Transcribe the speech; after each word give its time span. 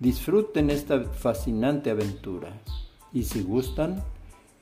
Disfruten 0.00 0.70
esta 0.70 1.02
fascinante 1.02 1.90
aventura 1.90 2.62
y 3.12 3.24
si 3.24 3.42
gustan, 3.42 4.00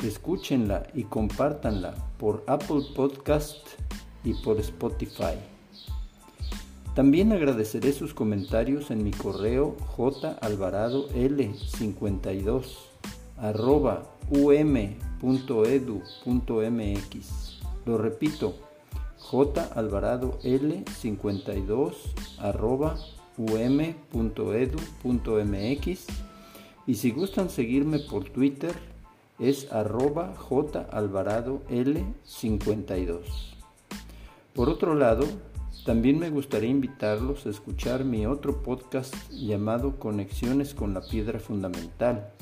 escúchenla 0.02 0.86
y 0.95 1.04
compártanla 1.04 1.95
por 2.18 2.42
Apple 2.46 2.80
Podcast 2.95 3.59
y 4.24 4.32
por 4.42 4.59
Spotify. 4.60 5.34
También 6.95 7.32
agradeceré 7.32 7.92
sus 7.92 8.14
comentarios 8.14 8.90
en 8.90 9.04
mi 9.04 9.10
correo 9.10 9.76
jalvaradol52 9.98 12.64
arroba 13.37 14.04
um.edu.mx. 14.30 14.96
Lo 17.84 17.98
repito, 17.98 18.54
jalvaradol52 19.20 21.95
arroba 22.38 22.96
um.edu.mx 23.38 24.26
y 26.87 26.95
si 26.95 27.10
gustan 27.10 27.51
seguirme 27.51 27.98
por 27.98 28.24
Twitter 28.24 28.74
es 29.38 29.70
arroba 29.73 30.34
jalvaradol52. 30.37 33.20
Por 34.54 34.70
otro 34.70 34.95
lado, 34.95 35.26
también 35.84 36.18
me 36.18 36.30
gustaría 36.30 36.70
invitarlos 36.70 37.45
a 37.46 37.51
escuchar 37.51 38.04
mi 38.04 38.26
otro 38.26 38.62
podcast 38.62 39.14
llamado 39.30 39.98
Conexiones 39.98 40.73
con 40.74 40.95
la 40.95 41.02
Piedra 41.02 41.38
Fundamental, 41.38 42.32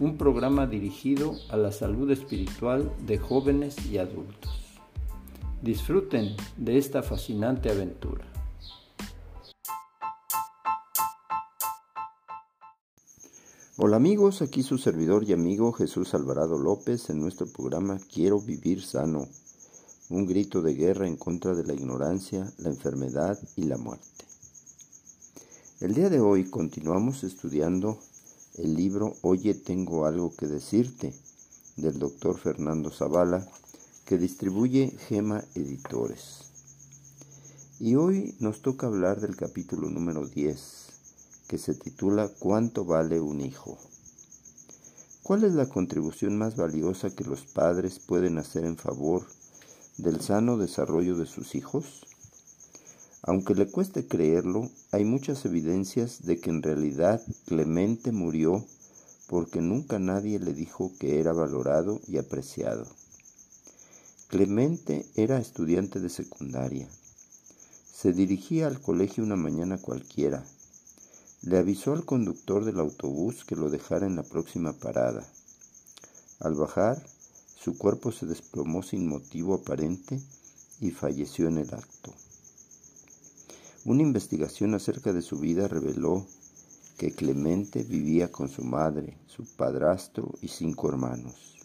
un 0.00 0.18
programa 0.18 0.66
dirigido 0.66 1.36
a 1.50 1.56
la 1.56 1.72
salud 1.72 2.10
espiritual 2.10 2.92
de 3.06 3.18
jóvenes 3.18 3.86
y 3.86 3.96
adultos. 3.98 4.58
Disfruten 5.62 6.36
de 6.56 6.78
esta 6.78 7.02
fascinante 7.02 7.70
aventura. 7.70 8.24
Hola 13.80 13.96
amigos, 13.96 14.42
aquí 14.42 14.64
su 14.64 14.76
servidor 14.76 15.22
y 15.22 15.32
amigo 15.32 15.72
Jesús 15.72 16.12
Alvarado 16.12 16.58
López 16.58 17.10
en 17.10 17.20
nuestro 17.20 17.46
programa 17.46 18.00
Quiero 18.12 18.40
vivir 18.40 18.82
sano 18.82 19.28
un 20.08 20.26
grito 20.26 20.62
de 20.62 20.74
guerra 20.74 21.06
en 21.06 21.16
contra 21.16 21.54
de 21.54 21.62
la 21.62 21.74
ignorancia, 21.74 22.52
la 22.58 22.70
enfermedad 22.70 23.38
y 23.54 23.62
la 23.62 23.76
muerte. 23.76 24.24
El 25.78 25.94
día 25.94 26.10
de 26.10 26.18
hoy 26.18 26.50
continuamos 26.50 27.22
estudiando 27.22 28.00
el 28.56 28.74
libro 28.74 29.14
Oye, 29.22 29.54
tengo 29.54 30.06
algo 30.06 30.34
que 30.34 30.48
decirte 30.48 31.14
del 31.76 32.00
doctor 32.00 32.36
Fernando 32.36 32.90
Zavala 32.90 33.46
que 34.06 34.18
distribuye 34.18 34.90
Gema 35.06 35.44
Editores. 35.54 36.50
Y 37.78 37.94
hoy 37.94 38.34
nos 38.40 38.60
toca 38.60 38.88
hablar 38.88 39.20
del 39.20 39.36
capítulo 39.36 39.88
número 39.88 40.26
10, 40.26 40.87
que 41.48 41.58
se 41.58 41.74
titula 41.74 42.28
¿Cuánto 42.38 42.84
vale 42.84 43.20
un 43.20 43.40
hijo? 43.40 43.78
¿Cuál 45.22 45.44
es 45.44 45.54
la 45.54 45.66
contribución 45.66 46.36
más 46.36 46.56
valiosa 46.56 47.10
que 47.10 47.24
los 47.24 47.40
padres 47.40 47.98
pueden 47.98 48.38
hacer 48.38 48.64
en 48.64 48.76
favor 48.76 49.26
del 49.96 50.20
sano 50.20 50.58
desarrollo 50.58 51.16
de 51.16 51.26
sus 51.26 51.54
hijos? 51.54 52.06
Aunque 53.22 53.54
le 53.54 53.70
cueste 53.70 54.06
creerlo, 54.06 54.70
hay 54.92 55.04
muchas 55.04 55.44
evidencias 55.44 56.22
de 56.22 56.38
que 56.38 56.50
en 56.50 56.62
realidad 56.62 57.20
Clemente 57.46 58.12
murió 58.12 58.64
porque 59.26 59.60
nunca 59.60 59.98
nadie 59.98 60.38
le 60.38 60.54
dijo 60.54 60.92
que 60.98 61.20
era 61.20 61.32
valorado 61.32 62.00
y 62.06 62.18
apreciado. 62.18 62.86
Clemente 64.28 65.06
era 65.14 65.38
estudiante 65.38 66.00
de 66.00 66.10
secundaria. 66.10 66.88
Se 67.92 68.12
dirigía 68.12 68.66
al 68.66 68.80
colegio 68.80 69.24
una 69.24 69.36
mañana 69.36 69.78
cualquiera. 69.78 70.44
Le 71.42 71.58
avisó 71.58 71.92
al 71.92 72.04
conductor 72.04 72.64
del 72.64 72.80
autobús 72.80 73.44
que 73.44 73.54
lo 73.54 73.70
dejara 73.70 74.06
en 74.06 74.16
la 74.16 74.24
próxima 74.24 74.72
parada. 74.72 75.26
Al 76.40 76.54
bajar, 76.54 77.00
su 77.56 77.78
cuerpo 77.78 78.12
se 78.12 78.26
desplomó 78.26 78.82
sin 78.82 79.06
motivo 79.06 79.54
aparente 79.54 80.20
y 80.80 80.90
falleció 80.90 81.48
en 81.48 81.58
el 81.58 81.72
acto. 81.72 82.12
Una 83.84 84.02
investigación 84.02 84.74
acerca 84.74 85.12
de 85.12 85.22
su 85.22 85.38
vida 85.38 85.68
reveló 85.68 86.26
que 86.98 87.12
Clemente 87.12 87.84
vivía 87.84 88.32
con 88.32 88.48
su 88.48 88.64
madre, 88.64 89.16
su 89.28 89.44
padrastro 89.44 90.34
y 90.42 90.48
cinco 90.48 90.88
hermanos. 90.88 91.56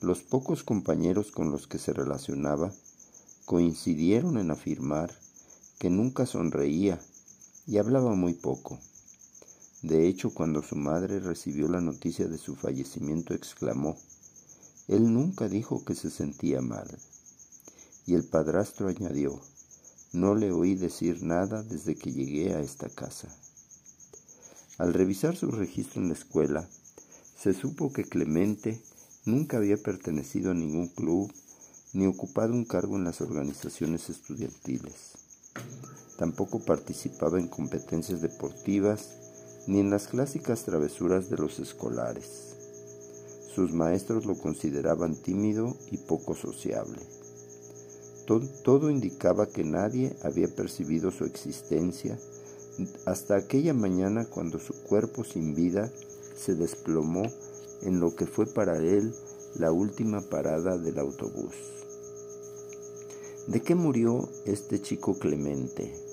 Los 0.00 0.22
pocos 0.22 0.64
compañeros 0.64 1.30
con 1.30 1.52
los 1.52 1.68
que 1.68 1.78
se 1.78 1.92
relacionaba 1.92 2.72
coincidieron 3.44 4.36
en 4.38 4.50
afirmar 4.50 5.14
que 5.78 5.90
nunca 5.90 6.26
sonreía 6.26 7.00
y 7.66 7.78
hablaba 7.78 8.14
muy 8.14 8.34
poco. 8.34 8.78
De 9.82 10.06
hecho, 10.06 10.32
cuando 10.32 10.62
su 10.62 10.76
madre 10.76 11.20
recibió 11.20 11.68
la 11.68 11.80
noticia 11.80 12.28
de 12.28 12.38
su 12.38 12.54
fallecimiento, 12.54 13.34
exclamó, 13.34 13.96
él 14.88 15.12
nunca 15.12 15.48
dijo 15.48 15.84
que 15.84 15.94
se 15.94 16.10
sentía 16.10 16.60
mal. 16.60 16.88
Y 18.06 18.14
el 18.14 18.24
padrastro 18.24 18.88
añadió, 18.88 19.40
no 20.12 20.34
le 20.34 20.52
oí 20.52 20.74
decir 20.74 21.22
nada 21.22 21.62
desde 21.62 21.96
que 21.96 22.12
llegué 22.12 22.54
a 22.54 22.60
esta 22.60 22.88
casa. 22.88 23.28
Al 24.78 24.92
revisar 24.92 25.36
su 25.36 25.50
registro 25.50 26.02
en 26.02 26.08
la 26.08 26.14
escuela, 26.14 26.68
se 27.40 27.54
supo 27.54 27.92
que 27.92 28.04
Clemente 28.04 28.80
nunca 29.24 29.56
había 29.56 29.76
pertenecido 29.76 30.50
a 30.50 30.54
ningún 30.54 30.88
club 30.88 31.32
ni 31.92 32.06
ocupado 32.06 32.52
un 32.52 32.64
cargo 32.64 32.96
en 32.96 33.04
las 33.04 33.20
organizaciones 33.20 34.10
estudiantiles. 34.10 35.11
Tampoco 36.22 36.60
participaba 36.60 37.40
en 37.40 37.48
competencias 37.48 38.20
deportivas 38.22 39.08
ni 39.66 39.80
en 39.80 39.90
las 39.90 40.06
clásicas 40.06 40.62
travesuras 40.62 41.28
de 41.28 41.36
los 41.36 41.58
escolares. 41.58 42.54
Sus 43.52 43.72
maestros 43.72 44.24
lo 44.24 44.38
consideraban 44.38 45.16
tímido 45.16 45.76
y 45.90 45.96
poco 45.96 46.36
sociable. 46.36 47.00
Todo, 48.62 48.88
indicaba 48.88 49.48
que 49.48 49.64
nadie 49.64 50.14
había 50.22 50.46
percibido 50.46 51.10
su 51.10 51.24
existencia 51.24 52.16
hasta 53.04 53.34
aquella 53.34 53.74
mañana 53.74 54.24
cuando 54.24 54.60
su 54.60 54.74
cuerpo 54.84 55.24
sin 55.24 55.56
vida 55.56 55.90
se 56.36 56.54
desplomó 56.54 57.24
en 57.80 57.98
lo 57.98 58.14
que 58.14 58.26
fue 58.26 58.46
para 58.46 58.76
él 58.76 59.12
la 59.56 59.72
última 59.72 60.20
parada 60.20 60.78
del 60.78 61.00
autobús. 61.00 61.56
¿De 63.48 63.60
qué 63.60 63.74
murió 63.74 64.28
este 64.46 64.80
chico 64.80 65.18
Clemente? 65.18 66.11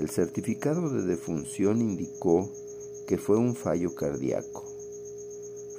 El 0.00 0.10
certificado 0.10 0.90
de 0.90 1.02
defunción 1.02 1.80
indicó 1.80 2.48
que 3.08 3.18
fue 3.18 3.36
un 3.36 3.56
fallo 3.56 3.96
cardíaco. 3.96 4.64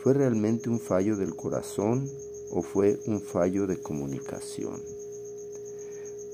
¿Fue 0.04 0.14
realmente 0.14 0.70
un 0.70 0.82
fallo 0.82 1.16
del 1.16 1.38
corazón 1.38 2.10
o 2.52 2.62
fue 2.62 3.00
un 3.06 3.22
fallo 3.22 3.66
de 3.66 3.82
comunicación? 3.82 4.82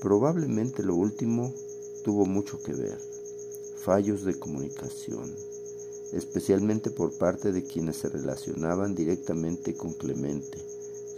Probablemente 0.00 0.82
lo 0.82 0.96
último 0.96 1.54
tuvo 2.02 2.26
mucho 2.26 2.60
que 2.60 2.72
ver. 2.72 2.98
Fallos 3.84 4.24
de 4.24 4.36
comunicación, 4.36 5.32
especialmente 6.12 6.90
por 6.90 7.16
parte 7.16 7.52
de 7.52 7.62
quienes 7.62 7.98
se 7.98 8.08
relacionaban 8.08 8.96
directamente 8.96 9.76
con 9.76 9.92
Clemente, 9.92 10.58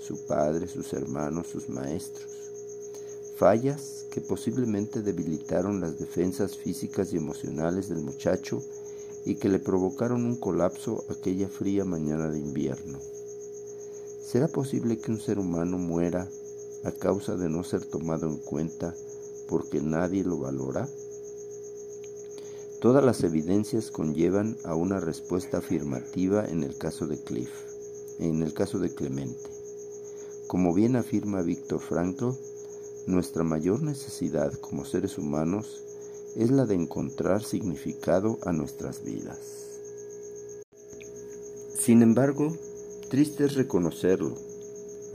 su 0.02 0.26
padre, 0.26 0.69
sus 0.69 0.92
hermanos, 0.92 1.46
sus 1.46 1.70
maestros. 1.70 2.47
Fallas 3.38 4.05
que 4.11 4.20
posiblemente 4.20 5.00
debilitaron 5.00 5.81
las 5.81 5.96
defensas 5.96 6.56
físicas 6.56 7.12
y 7.12 7.19
emocionales 7.19 7.88
del 7.88 8.00
muchacho 8.00 8.61
y 9.25 9.37
que 9.37 9.49
le 9.49 9.61
provocaron 9.61 10.25
un 10.25 10.35
colapso 10.35 11.05
aquella 11.08 11.49
fría 11.49 11.85
mañana 11.85 12.29
de 12.32 12.40
invierno. 12.40 12.99
¿Será 14.25 14.49
posible 14.49 14.99
que 14.99 15.12
un 15.12 15.20
ser 15.20 15.38
humano 15.38 15.79
muera 15.79 16.29
a 16.82 16.90
causa 16.90 17.37
de 17.37 17.49
no 17.49 17.62
ser 17.62 17.85
tomado 17.85 18.26
en 18.26 18.38
cuenta 18.38 18.93
porque 19.49 19.81
nadie 19.81 20.25
lo 20.25 20.38
valora? 20.38 20.88
Todas 22.81 23.05
las 23.05 23.23
evidencias 23.23 23.93
conllevan 23.93 24.56
a 24.64 24.75
una 24.75 24.99
respuesta 24.99 25.58
afirmativa 25.58 26.44
en 26.44 26.64
el 26.64 26.76
caso 26.76 27.06
de 27.06 27.23
Cliff, 27.23 27.50
en 28.19 28.43
el 28.43 28.52
caso 28.52 28.81
de 28.81 28.93
Clemente. 28.93 29.49
Como 30.49 30.75
bien 30.75 30.96
afirma 30.96 31.43
Víctor 31.43 31.79
Frankl, 31.79 32.32
nuestra 33.08 33.43
mayor 33.43 33.82
necesidad 33.82 34.52
como 34.52 34.84
seres 34.84 35.16
humanos 35.16 35.82
es 36.37 36.50
la 36.50 36.66
de 36.66 36.75
encontrar 36.75 37.43
significado 37.43 38.38
a 38.44 38.52
nuestras 38.52 39.02
vidas. 39.02 39.38
Sin 41.75 42.02
embargo, 42.02 42.55
triste 43.08 43.46
es 43.46 43.55
reconocerlo. 43.55 44.34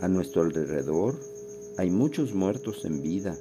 A 0.01 0.07
nuestro 0.07 0.41
alrededor 0.41 1.15
hay 1.77 1.91
muchos 1.91 2.33
muertos 2.33 2.83
en 2.83 3.03
vida 3.03 3.37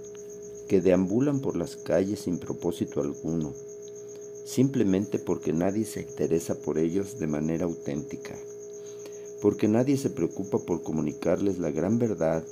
que 0.69 0.83
deambulan 0.83 1.41
por 1.41 1.57
las 1.57 1.77
calles 1.77 2.21
sin 2.21 2.39
propósito 2.39 3.01
alguno, 3.01 3.55
simplemente 4.45 5.19
porque 5.19 5.55
nadie 5.55 5.87
se 5.87 6.03
interesa 6.03 6.61
por 6.61 6.79
ellos 6.79 7.19
de 7.19 7.27
manera 7.27 7.65
auténtica, 7.65 8.37
porque 9.41 9.67
nadie 9.67 9.97
se 9.97 10.11
preocupa 10.11 10.59
por 10.59 10.83
comunicarles 10.83 11.59
la 11.59 11.71
gran 11.71 11.99
verdad 11.99 12.45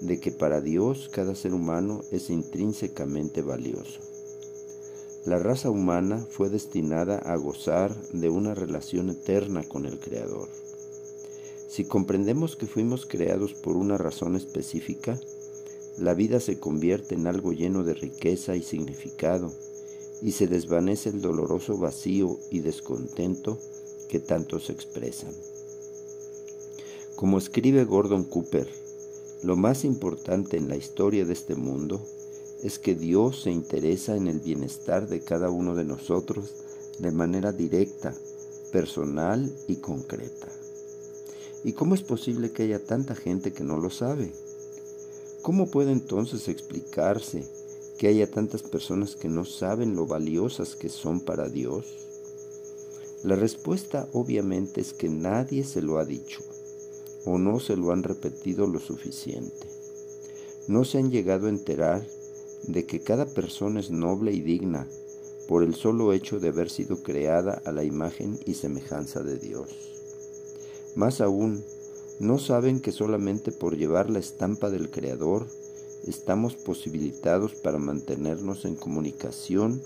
de 0.00 0.20
que 0.20 0.30
para 0.30 0.60
Dios 0.60 1.08
cada 1.12 1.34
ser 1.34 1.54
humano 1.54 2.02
es 2.10 2.30
intrínsecamente 2.30 3.42
valioso. 3.42 4.00
La 5.24 5.38
raza 5.38 5.70
humana 5.70 6.24
fue 6.30 6.48
destinada 6.48 7.18
a 7.18 7.36
gozar 7.36 7.94
de 8.12 8.30
una 8.30 8.54
relación 8.54 9.10
eterna 9.10 9.62
con 9.62 9.84
el 9.84 9.98
Creador. 9.98 10.48
Si 11.68 11.84
comprendemos 11.84 12.56
que 12.56 12.66
fuimos 12.66 13.04
creados 13.04 13.52
por 13.52 13.76
una 13.76 13.98
razón 13.98 14.36
específica, 14.36 15.20
la 15.98 16.14
vida 16.14 16.40
se 16.40 16.58
convierte 16.58 17.14
en 17.14 17.26
algo 17.26 17.52
lleno 17.52 17.82
de 17.82 17.94
riqueza 17.94 18.56
y 18.56 18.62
significado, 18.62 19.52
y 20.22 20.32
se 20.32 20.46
desvanece 20.46 21.10
el 21.10 21.20
doloroso 21.20 21.76
vacío 21.76 22.38
y 22.50 22.60
descontento 22.60 23.58
que 24.08 24.20
tantos 24.20 24.70
expresan. 24.70 25.34
Como 27.16 27.36
escribe 27.38 27.84
Gordon 27.84 28.24
Cooper, 28.24 28.68
lo 29.42 29.54
más 29.54 29.84
importante 29.84 30.56
en 30.56 30.68
la 30.68 30.76
historia 30.76 31.24
de 31.24 31.32
este 31.32 31.54
mundo 31.54 32.04
es 32.64 32.80
que 32.80 32.96
Dios 32.96 33.42
se 33.42 33.52
interesa 33.52 34.16
en 34.16 34.26
el 34.26 34.40
bienestar 34.40 35.08
de 35.08 35.20
cada 35.20 35.48
uno 35.48 35.76
de 35.76 35.84
nosotros 35.84 36.54
de 36.98 37.12
manera 37.12 37.52
directa, 37.52 38.14
personal 38.72 39.54
y 39.68 39.76
concreta. 39.76 40.48
¿Y 41.62 41.72
cómo 41.72 41.94
es 41.94 42.02
posible 42.02 42.50
que 42.50 42.64
haya 42.64 42.84
tanta 42.84 43.14
gente 43.14 43.52
que 43.52 43.62
no 43.62 43.78
lo 43.78 43.90
sabe? 43.90 44.32
¿Cómo 45.42 45.70
puede 45.70 45.92
entonces 45.92 46.48
explicarse 46.48 47.46
que 47.96 48.08
haya 48.08 48.28
tantas 48.28 48.64
personas 48.64 49.14
que 49.14 49.28
no 49.28 49.44
saben 49.44 49.94
lo 49.94 50.06
valiosas 50.06 50.74
que 50.74 50.88
son 50.88 51.20
para 51.20 51.48
Dios? 51.48 51.86
La 53.22 53.36
respuesta 53.36 54.08
obviamente 54.12 54.80
es 54.80 54.92
que 54.92 55.08
nadie 55.08 55.62
se 55.62 55.80
lo 55.80 55.98
ha 55.98 56.04
dicho 56.04 56.47
o 57.24 57.38
no 57.38 57.60
se 57.60 57.76
lo 57.76 57.92
han 57.92 58.02
repetido 58.02 58.66
lo 58.66 58.80
suficiente. 58.80 59.66
No 60.66 60.84
se 60.84 60.98
han 60.98 61.10
llegado 61.10 61.46
a 61.46 61.50
enterar 61.50 62.06
de 62.64 62.84
que 62.86 63.00
cada 63.00 63.26
persona 63.26 63.80
es 63.80 63.90
noble 63.90 64.32
y 64.32 64.40
digna 64.40 64.86
por 65.48 65.62
el 65.62 65.74
solo 65.74 66.12
hecho 66.12 66.40
de 66.40 66.48
haber 66.48 66.70
sido 66.70 67.02
creada 67.02 67.62
a 67.64 67.72
la 67.72 67.84
imagen 67.84 68.38
y 68.44 68.54
semejanza 68.54 69.22
de 69.22 69.38
Dios. 69.38 69.70
Más 70.94 71.20
aún, 71.20 71.64
no 72.20 72.38
saben 72.38 72.80
que 72.80 72.92
solamente 72.92 73.52
por 73.52 73.76
llevar 73.76 74.10
la 74.10 74.18
estampa 74.18 74.70
del 74.70 74.90
Creador 74.90 75.46
estamos 76.06 76.54
posibilitados 76.54 77.54
para 77.54 77.78
mantenernos 77.78 78.64
en 78.64 78.74
comunicación 78.74 79.80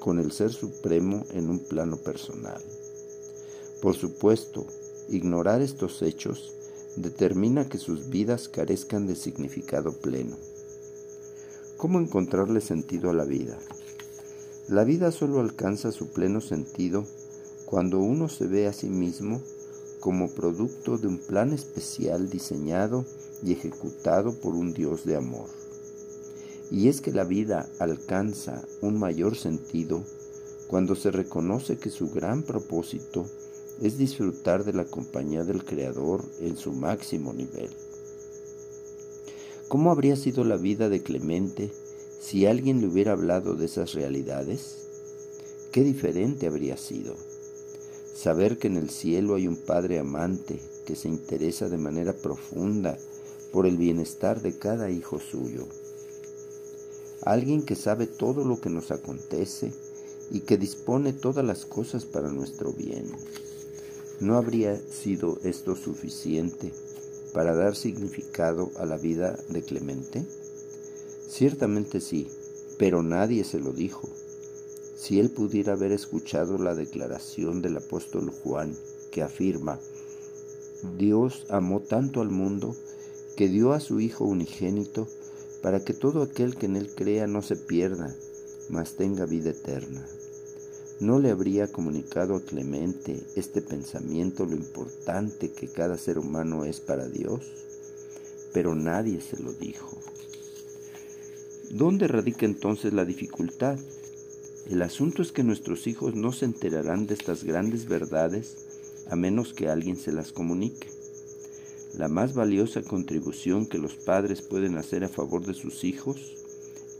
con 0.00 0.18
el 0.18 0.32
Ser 0.32 0.52
Supremo 0.52 1.24
en 1.30 1.50
un 1.50 1.58
plano 1.58 1.98
personal. 1.98 2.62
Por 3.82 3.94
supuesto, 3.94 4.66
ignorar 5.08 5.60
estos 5.60 6.02
hechos 6.02 6.54
determina 6.96 7.68
que 7.68 7.78
sus 7.78 8.08
vidas 8.08 8.48
carezcan 8.48 9.06
de 9.06 9.16
significado 9.16 9.92
pleno. 9.92 10.36
¿Cómo 11.76 12.00
encontrarle 12.00 12.60
sentido 12.60 13.10
a 13.10 13.12
la 13.12 13.24
vida? 13.24 13.58
La 14.68 14.82
vida 14.84 15.12
solo 15.12 15.40
alcanza 15.40 15.92
su 15.92 16.08
pleno 16.08 16.40
sentido 16.40 17.04
cuando 17.66 17.98
uno 17.98 18.28
se 18.28 18.46
ve 18.46 18.66
a 18.66 18.72
sí 18.72 18.88
mismo 18.88 19.40
como 20.00 20.30
producto 20.30 20.98
de 20.98 21.08
un 21.08 21.18
plan 21.18 21.52
especial 21.52 22.30
diseñado 22.30 23.04
y 23.42 23.52
ejecutado 23.52 24.32
por 24.34 24.54
un 24.54 24.72
Dios 24.72 25.04
de 25.04 25.16
amor. 25.16 25.48
Y 26.70 26.88
es 26.88 27.00
que 27.00 27.12
la 27.12 27.24
vida 27.24 27.68
alcanza 27.78 28.62
un 28.80 28.98
mayor 28.98 29.36
sentido 29.36 30.02
cuando 30.66 30.96
se 30.96 31.10
reconoce 31.10 31.78
que 31.78 31.90
su 31.90 32.10
gran 32.10 32.42
propósito 32.42 33.26
es 33.82 33.98
disfrutar 33.98 34.64
de 34.64 34.72
la 34.72 34.84
compañía 34.84 35.44
del 35.44 35.64
Creador 35.64 36.24
en 36.40 36.56
su 36.56 36.72
máximo 36.72 37.32
nivel. 37.32 37.70
¿Cómo 39.68 39.90
habría 39.90 40.16
sido 40.16 40.44
la 40.44 40.56
vida 40.56 40.88
de 40.88 41.02
Clemente 41.02 41.72
si 42.20 42.46
alguien 42.46 42.80
le 42.80 42.86
hubiera 42.86 43.12
hablado 43.12 43.54
de 43.54 43.66
esas 43.66 43.94
realidades? 43.94 44.86
¿Qué 45.72 45.82
diferente 45.82 46.46
habría 46.46 46.76
sido? 46.76 47.16
Saber 48.14 48.58
que 48.58 48.68
en 48.68 48.76
el 48.76 48.90
cielo 48.90 49.34
hay 49.34 49.46
un 49.46 49.56
Padre 49.56 49.98
amante 49.98 50.60
que 50.86 50.96
se 50.96 51.08
interesa 51.08 51.68
de 51.68 51.76
manera 51.76 52.14
profunda 52.14 52.96
por 53.52 53.66
el 53.66 53.76
bienestar 53.76 54.40
de 54.40 54.56
cada 54.56 54.90
hijo 54.90 55.18
suyo. 55.18 55.66
Alguien 57.22 57.62
que 57.62 57.74
sabe 57.74 58.06
todo 58.06 58.44
lo 58.44 58.60
que 58.60 58.70
nos 58.70 58.90
acontece 58.90 59.72
y 60.30 60.40
que 60.40 60.56
dispone 60.56 61.12
todas 61.12 61.44
las 61.44 61.66
cosas 61.66 62.04
para 62.04 62.30
nuestro 62.30 62.72
bien. 62.72 63.06
¿No 64.18 64.38
habría 64.38 64.78
sido 64.78 65.38
esto 65.44 65.76
suficiente 65.76 66.72
para 67.34 67.54
dar 67.54 67.76
significado 67.76 68.70
a 68.78 68.86
la 68.86 68.96
vida 68.96 69.38
de 69.50 69.62
Clemente? 69.62 70.24
Ciertamente 71.28 72.00
sí, 72.00 72.26
pero 72.78 73.02
nadie 73.02 73.44
se 73.44 73.60
lo 73.60 73.74
dijo. 73.74 74.08
Si 74.96 75.20
él 75.20 75.28
pudiera 75.30 75.74
haber 75.74 75.92
escuchado 75.92 76.56
la 76.56 76.74
declaración 76.74 77.60
del 77.60 77.76
apóstol 77.76 78.30
Juan 78.30 78.74
que 79.10 79.22
afirma, 79.22 79.78
Dios 80.96 81.44
amó 81.50 81.80
tanto 81.80 82.22
al 82.22 82.30
mundo 82.30 82.74
que 83.36 83.48
dio 83.48 83.74
a 83.74 83.80
su 83.80 84.00
Hijo 84.00 84.24
unigénito 84.24 85.06
para 85.60 85.84
que 85.84 85.92
todo 85.92 86.22
aquel 86.22 86.56
que 86.56 86.64
en 86.64 86.76
él 86.76 86.90
crea 86.94 87.26
no 87.26 87.42
se 87.42 87.56
pierda, 87.56 88.16
mas 88.70 88.96
tenga 88.96 89.26
vida 89.26 89.50
eterna. 89.50 90.06
¿No 90.98 91.18
le 91.18 91.30
habría 91.30 91.70
comunicado 91.70 92.36
a 92.36 92.40
Clemente 92.40 93.22
este 93.36 93.60
pensamiento 93.60 94.46
lo 94.46 94.56
importante 94.56 95.52
que 95.52 95.68
cada 95.68 95.98
ser 95.98 96.18
humano 96.18 96.64
es 96.64 96.80
para 96.80 97.06
Dios? 97.06 97.42
Pero 98.54 98.74
nadie 98.74 99.20
se 99.20 99.42
lo 99.42 99.52
dijo. 99.52 99.98
¿Dónde 101.70 102.08
radica 102.08 102.46
entonces 102.46 102.94
la 102.94 103.04
dificultad? 103.04 103.78
El 104.70 104.80
asunto 104.80 105.20
es 105.20 105.32
que 105.32 105.44
nuestros 105.44 105.86
hijos 105.86 106.14
no 106.14 106.32
se 106.32 106.46
enterarán 106.46 107.06
de 107.06 107.12
estas 107.12 107.44
grandes 107.44 107.86
verdades 107.86 108.56
a 109.10 109.16
menos 109.16 109.52
que 109.52 109.68
alguien 109.68 109.96
se 109.96 110.12
las 110.12 110.32
comunique. 110.32 110.88
La 111.98 112.08
más 112.08 112.32
valiosa 112.32 112.80
contribución 112.80 113.66
que 113.66 113.78
los 113.78 113.96
padres 113.96 114.40
pueden 114.40 114.78
hacer 114.78 115.04
a 115.04 115.10
favor 115.10 115.44
de 115.44 115.52
sus 115.52 115.84
hijos 115.84 116.36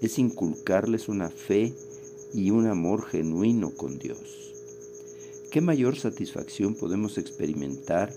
es 0.03 0.19
inculcarles 0.19 1.09
una 1.09 1.31
fe 1.31 1.75
y 2.33 2.51
un 2.51 2.67
amor 2.67 3.07
genuino 3.07 3.71
con 3.71 3.99
Dios. 3.99 4.53
¿Qué 5.51 5.61
mayor 5.61 5.97
satisfacción 5.97 6.75
podemos 6.75 7.19
experimentar 7.19 8.13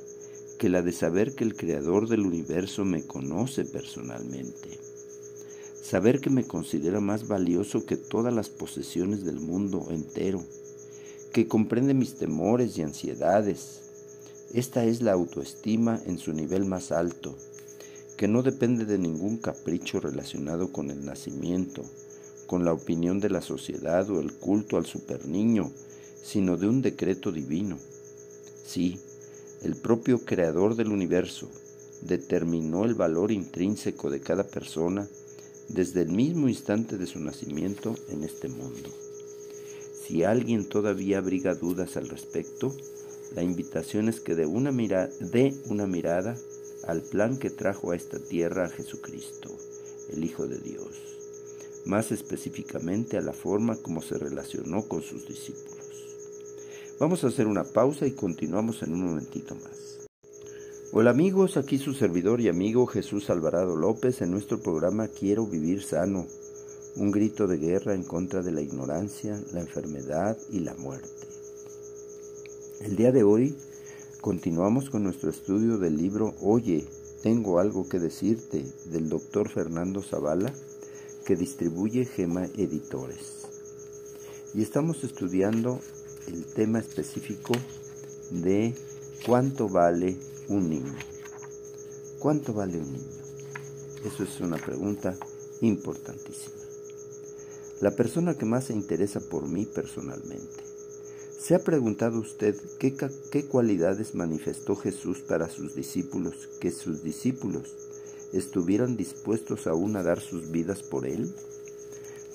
que 0.58 0.68
la 0.68 0.82
de 0.82 0.92
saber 0.92 1.36
que 1.36 1.46
el 1.46 1.56
Creador 1.56 2.10
del 2.10 2.25
universo 2.25 2.84
me 2.84 3.04
conoce 3.04 3.63
personalmente? 3.66 4.80
Saber 5.82 6.20
que 6.20 6.30
me 6.30 6.44
considera 6.44 7.00
más 7.00 7.28
valioso 7.28 7.86
que 7.86 7.96
todas 7.96 8.34
las 8.34 8.50
posesiones 8.50 9.24
del 9.24 9.39
mundo 9.39 9.88
entero, 9.89 10.44
que 11.32 11.48
comprende 11.48 11.94
mis 11.94 12.16
temores 12.16 12.78
y 12.78 12.82
ansiedades. 12.82 13.82
Esta 14.54 14.84
es 14.84 15.01
la 15.01 15.13
autoestima 15.13 16.01
en 16.06 16.18
su 16.18 16.34
nivel 16.34 16.66
más 16.66 16.92
alto, 16.92 17.36
que 18.18 18.28
no 18.28 18.44
depende 18.44 18.84
de 18.84 18.98
ningún 18.98 19.38
capricho 19.38 20.01
relacionado 20.01 20.74
con 20.74 20.92
el 20.92 21.06
nacimiento, 21.06 21.86
con 22.50 22.65
la 22.65 22.74
opinión 22.74 23.20
de 23.20 23.29
la 23.29 23.44
sociedad 23.44 24.10
o 24.10 24.20
el 24.20 24.34
culto 24.34 24.77
al 24.77 24.88
superniño, 24.88 25.72
sino 26.24 26.58
de 26.58 26.68
un 26.68 26.82
decreto 26.82 27.32
divino. 27.32 27.77
Sí, 28.65 29.00
el 29.62 29.75
propio 29.75 30.25
creador 30.25 30.75
del 30.75 30.88
universo 30.88 31.48
determinó 32.01 32.86
el 32.86 32.96
valor 32.96 33.32
intrínseco 33.32 34.10
de 34.10 34.22
cada 34.22 34.46
persona 34.46 35.08
desde 35.68 36.01
el 36.01 36.10
mismo 36.10 36.50
instante 36.50 36.98
de 36.98 37.06
su 37.06 37.20
nacimiento 37.20 37.96
en 38.10 38.24
este 38.24 38.48
mundo. 38.48 38.89
Si 40.08 40.24
alguien 40.24 40.65
todavía 40.65 41.20
abriga 41.20 41.53
dudas 41.53 41.98
al 41.98 42.10
respecto, 42.10 42.75
la 43.36 43.44
invitación 43.44 44.10
es 44.10 44.22
que 44.22 44.34
dé 44.34 44.48
una, 44.48 44.72
dé 44.72 45.53
una 45.68 45.86
mirada 45.86 46.36
al 46.88 47.03
plan 47.03 47.38
que 47.38 47.51
trajo 47.51 47.91
a 47.91 47.96
esta 47.96 48.18
tierra 48.18 48.65
a 48.65 48.70
Jesucristo, 48.70 49.56
el 50.12 50.24
Hijo 50.24 50.48
de 50.48 50.58
Dios 50.58 51.19
más 51.86 52.12
específicamente 52.12 53.17
a 53.17 53.21
la 53.21 53.33
forma 53.33 53.75
como 53.77 54.01
se 54.01 54.17
relacionó 54.17 54.88
con 54.88 55.01
sus 55.01 55.27
discípulos. 55.27 55.77
Vamos 57.00 57.24
a 57.24 57.27
hacer 57.27 57.48
una 57.48 57.63
pausa 57.63 58.05
y 58.05 58.12
continuamos 58.12 58.83
en 58.83 58.93
un 58.93 59.05
momentito 59.05 59.55
más. 59.55 60.07
Hola 60.91 61.12
amigos, 61.12 61.55
aquí 61.57 61.77
su 61.77 61.93
servidor 61.93 62.41
y 62.41 62.50
amigo 62.50 62.88
Jesús 62.88 63.29
Alvarado 63.29 63.75
López 63.75 64.21
en 64.21 64.31
nuestro 64.31 64.59
programa 64.59 65.07
Quiero 65.07 65.45
vivir 65.45 65.83
sano, 65.83 66.25
un 66.95 67.12
grito 67.12 67.48
de 67.48 67.57
guerra 67.57 67.93
en 67.93 68.03
contra 68.03 68.41
de 68.41 68.51
la 68.51 68.62
ignorancia, 68.62 69.39
la 69.53 69.62
enfermedad 69.62 70.38
y 70.50 70.59
la 70.59 70.74
muerte. 70.75 71.09
El 72.81 72.95
día 72.95 73.12
de 73.12 73.24
hoy 73.24 73.55
Continuamos 74.21 74.89
con 74.89 75.03
nuestro 75.03 75.29
estudio 75.29 75.77
del 75.77 75.95
libro 75.95 76.36
Oye, 76.41 76.86
tengo 77.24 77.59
algo 77.59 77.88
que 77.88 78.00
decirte 78.00 78.65
del 78.88 79.07
doctor 79.07 79.48
Fernando 79.48 80.01
Zavala 80.01 80.53
que 81.29 81.36
distribuye 81.36 82.05
Gema 82.05 82.45
Editores. 82.57 83.45
Y 84.55 84.63
estamos 84.63 85.03
estudiando 85.03 85.79
el 86.25 86.43
tema 86.43 86.79
específico 86.79 87.53
de 88.31 88.74
cuánto 89.27 89.69
vale 89.69 90.17
un 90.48 90.71
niño. 90.71 90.95
¿Cuánto 92.17 92.51
vale 92.51 92.79
un 92.79 92.93
niño? 92.93 93.21
Eso 94.03 94.24
es 94.24 94.41
una 94.41 94.57
pregunta 94.57 95.15
importantísima. 95.62 96.55
La 97.79 97.91
persona 97.91 98.33
que 98.33 98.45
más 98.45 98.63
se 98.63 98.74
interesa 98.74 99.19
por 99.19 99.48
mí 99.48 99.67
personalmente 99.67 100.63
¿Se 101.39 101.53
ha 101.53 101.63
preguntado 101.63 102.19
usted 102.19 102.55
qué, 102.79 102.95
qué, 103.31 103.45
cualidades 103.45 104.13
manifestó 104.13 104.75
Jesús 104.75 105.19
para 105.21 105.48
sus 105.50 105.74
discípulos, 105.74 106.50
que 106.59 106.69
sus 106.69 107.01
discípulos 107.01 107.75
estuvieran 108.33 108.98
dispuestos 108.98 109.67
aún 109.67 109.95
a 109.95 110.03
dar 110.03 110.19
sus 110.19 110.51
vidas 110.51 110.83
por 110.83 111.07
Él? 111.07 111.33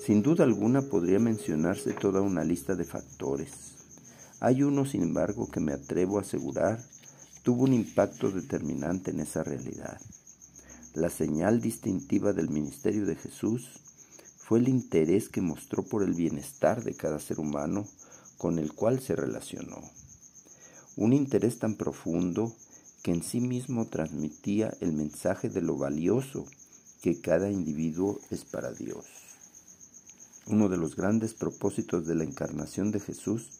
Sin 0.05 0.21
duda 0.21 0.43
alguna 0.43 0.83
podría 0.83 1.19
mencionarse 1.19 1.93
toda 1.93 2.21
una 2.21 2.43
lista 2.43 2.75
de 2.75 2.85
factores. 2.85 3.51
Hay 4.39 4.63
uno, 4.63 4.85
sin 4.85 5.01
embargo, 5.01 5.49
que 5.49 5.59
me 5.59 5.73
atrevo 5.73 6.17
a 6.17 6.21
asegurar 6.21 6.79
tuvo 7.45 7.65
un 7.65 7.73
impacto 7.73 8.31
determinante 8.31 9.11
en 9.11 9.19
esa 9.19 9.43
realidad. 9.43 10.01
La 10.95 11.11
señal 11.11 11.61
distintiva 11.61 12.33
del 12.33 12.49
ministerio 12.49 13.05
de 13.05 13.15
Jesús 13.15 13.69
fue 14.39 14.57
el 14.57 14.67
interés 14.67 15.29
que 15.29 15.41
mostró 15.41 15.83
por 15.83 16.01
el 16.01 16.15
bienestar 16.15 16.83
de 16.83 16.95
cada 16.95 17.19
ser 17.19 17.39
humano 17.39 17.85
con 18.39 18.57
el 18.57 18.73
cual 18.73 18.99
se 18.99 19.15
relacionó. 19.15 19.79
Un 20.95 21.13
interés 21.13 21.59
tan 21.59 21.75
profundo 21.75 22.51
que 23.05 23.11
en 23.11 23.21
sí 23.21 23.39
mismo 23.39 23.85
transmitía 23.85 24.75
el 24.81 24.91
mensaje 24.91 25.47
de 25.47 25.61
lo 25.61 25.77
valioso 25.77 26.43
que 27.03 27.21
cada 27.21 27.51
individuo 27.51 28.19
es 28.31 28.45
para 28.45 28.71
Dios. 28.73 29.05
Uno 30.47 30.69
de 30.69 30.77
los 30.77 30.95
grandes 30.95 31.35
propósitos 31.35 32.07
de 32.07 32.15
la 32.15 32.23
encarnación 32.23 32.89
de 32.89 32.99
Jesús 32.99 33.51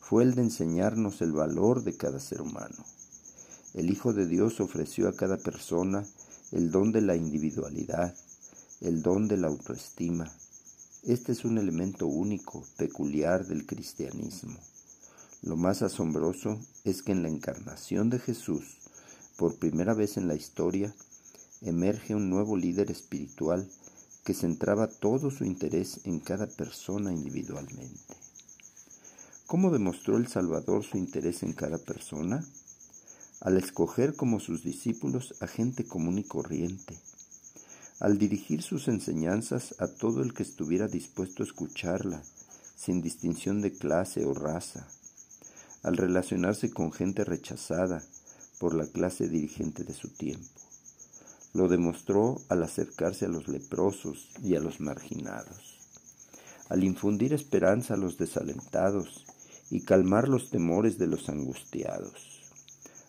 fue 0.00 0.24
el 0.24 0.34
de 0.34 0.42
enseñarnos 0.42 1.22
el 1.22 1.30
valor 1.30 1.84
de 1.84 1.96
cada 1.96 2.18
ser 2.18 2.40
humano. 2.40 2.84
El 3.74 3.90
Hijo 3.90 4.12
de 4.12 4.26
Dios 4.26 4.58
ofreció 4.58 5.08
a 5.08 5.14
cada 5.14 5.36
persona 5.36 6.04
el 6.50 6.72
don 6.72 6.90
de 6.90 7.02
la 7.02 7.14
individualidad, 7.14 8.12
el 8.80 9.02
don 9.02 9.28
de 9.28 9.36
la 9.36 9.46
autoestima, 9.46 10.28
este 11.04 11.30
es 11.30 11.44
un 11.44 11.58
elemento 11.58 12.08
único, 12.08 12.64
peculiar 12.76 13.46
del 13.46 13.66
cristianismo. 13.66 14.58
Lo 15.42 15.56
más 15.56 15.80
asombroso 15.80 16.58
es 16.84 17.02
que 17.02 17.12
en 17.12 17.22
la 17.22 17.28
encarnación 17.28 18.10
de 18.10 18.18
Jesús, 18.18 18.79
por 19.40 19.56
primera 19.56 19.94
vez 19.94 20.18
en 20.18 20.28
la 20.28 20.34
historia, 20.34 20.94
emerge 21.62 22.14
un 22.14 22.28
nuevo 22.28 22.58
líder 22.58 22.90
espiritual 22.90 23.66
que 24.22 24.34
centraba 24.34 24.86
todo 24.86 25.30
su 25.30 25.46
interés 25.46 26.00
en 26.04 26.20
cada 26.20 26.46
persona 26.46 27.10
individualmente. 27.10 28.14
¿Cómo 29.46 29.70
demostró 29.70 30.18
el 30.18 30.28
Salvador 30.28 30.84
su 30.84 30.98
interés 30.98 31.42
en 31.42 31.54
cada 31.54 31.78
persona? 31.78 32.44
Al 33.40 33.56
escoger 33.56 34.14
como 34.14 34.40
sus 34.40 34.62
discípulos 34.62 35.34
a 35.40 35.46
gente 35.46 35.84
común 35.86 36.18
y 36.18 36.24
corriente, 36.24 36.98
al 37.98 38.18
dirigir 38.18 38.60
sus 38.60 38.88
enseñanzas 38.88 39.74
a 39.78 39.88
todo 39.88 40.22
el 40.22 40.34
que 40.34 40.42
estuviera 40.42 40.86
dispuesto 40.86 41.42
a 41.42 41.46
escucharla, 41.46 42.22
sin 42.76 43.00
distinción 43.00 43.62
de 43.62 43.72
clase 43.72 44.26
o 44.26 44.34
raza, 44.34 44.86
al 45.82 45.96
relacionarse 45.96 46.70
con 46.70 46.92
gente 46.92 47.24
rechazada 47.24 48.02
por 48.60 48.76
la 48.76 48.86
clase 48.86 49.28
dirigente 49.28 49.82
de 49.82 49.94
su 49.94 50.08
tiempo. 50.10 50.46
Lo 51.52 51.66
demostró 51.66 52.40
al 52.48 52.62
acercarse 52.62 53.24
a 53.24 53.28
los 53.28 53.48
leprosos 53.48 54.30
y 54.40 54.54
a 54.54 54.60
los 54.60 54.78
marginados, 54.78 55.80
al 56.68 56.84
infundir 56.84 57.32
esperanza 57.32 57.94
a 57.94 57.96
los 57.96 58.16
desalentados 58.16 59.26
y 59.68 59.80
calmar 59.80 60.28
los 60.28 60.50
temores 60.50 60.96
de 60.98 61.08
los 61.08 61.28
angustiados, 61.28 62.52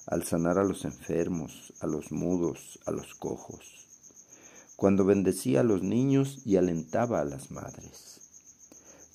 al 0.07 0.23
sanar 0.23 0.57
a 0.57 0.63
los 0.63 0.85
enfermos, 0.85 1.73
a 1.79 1.85
los 1.85 2.11
mudos, 2.11 2.79
a 2.87 2.91
los 2.91 3.13
cojos 3.13 3.81
cuando 4.81 5.05
bendecía 5.05 5.59
a 5.59 5.63
los 5.63 5.83
niños 5.83 6.41
y 6.43 6.55
alentaba 6.55 7.21
a 7.21 7.23
las 7.23 7.51
madres. 7.51 8.19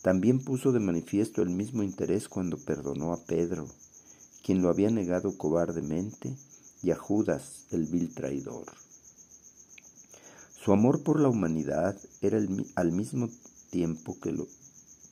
También 0.00 0.38
puso 0.38 0.70
de 0.70 0.78
manifiesto 0.78 1.42
el 1.42 1.50
mismo 1.50 1.82
interés 1.82 2.28
cuando 2.28 2.56
perdonó 2.56 3.12
a 3.12 3.24
Pedro, 3.24 3.66
quien 4.46 4.62
lo 4.62 4.68
había 4.68 4.90
negado 4.90 5.36
cobardemente, 5.36 6.36
y 6.80 6.92
a 6.92 6.96
Judas, 6.96 7.64
el 7.72 7.86
vil 7.86 8.14
traidor. 8.14 8.66
Su 10.54 10.72
amor 10.72 11.02
por 11.02 11.18
la 11.18 11.28
humanidad 11.28 11.98
era 12.22 12.38
al 12.76 12.92
mismo 12.92 13.28
tiempo 13.70 14.16
que 14.20 14.30
lo 14.30 14.46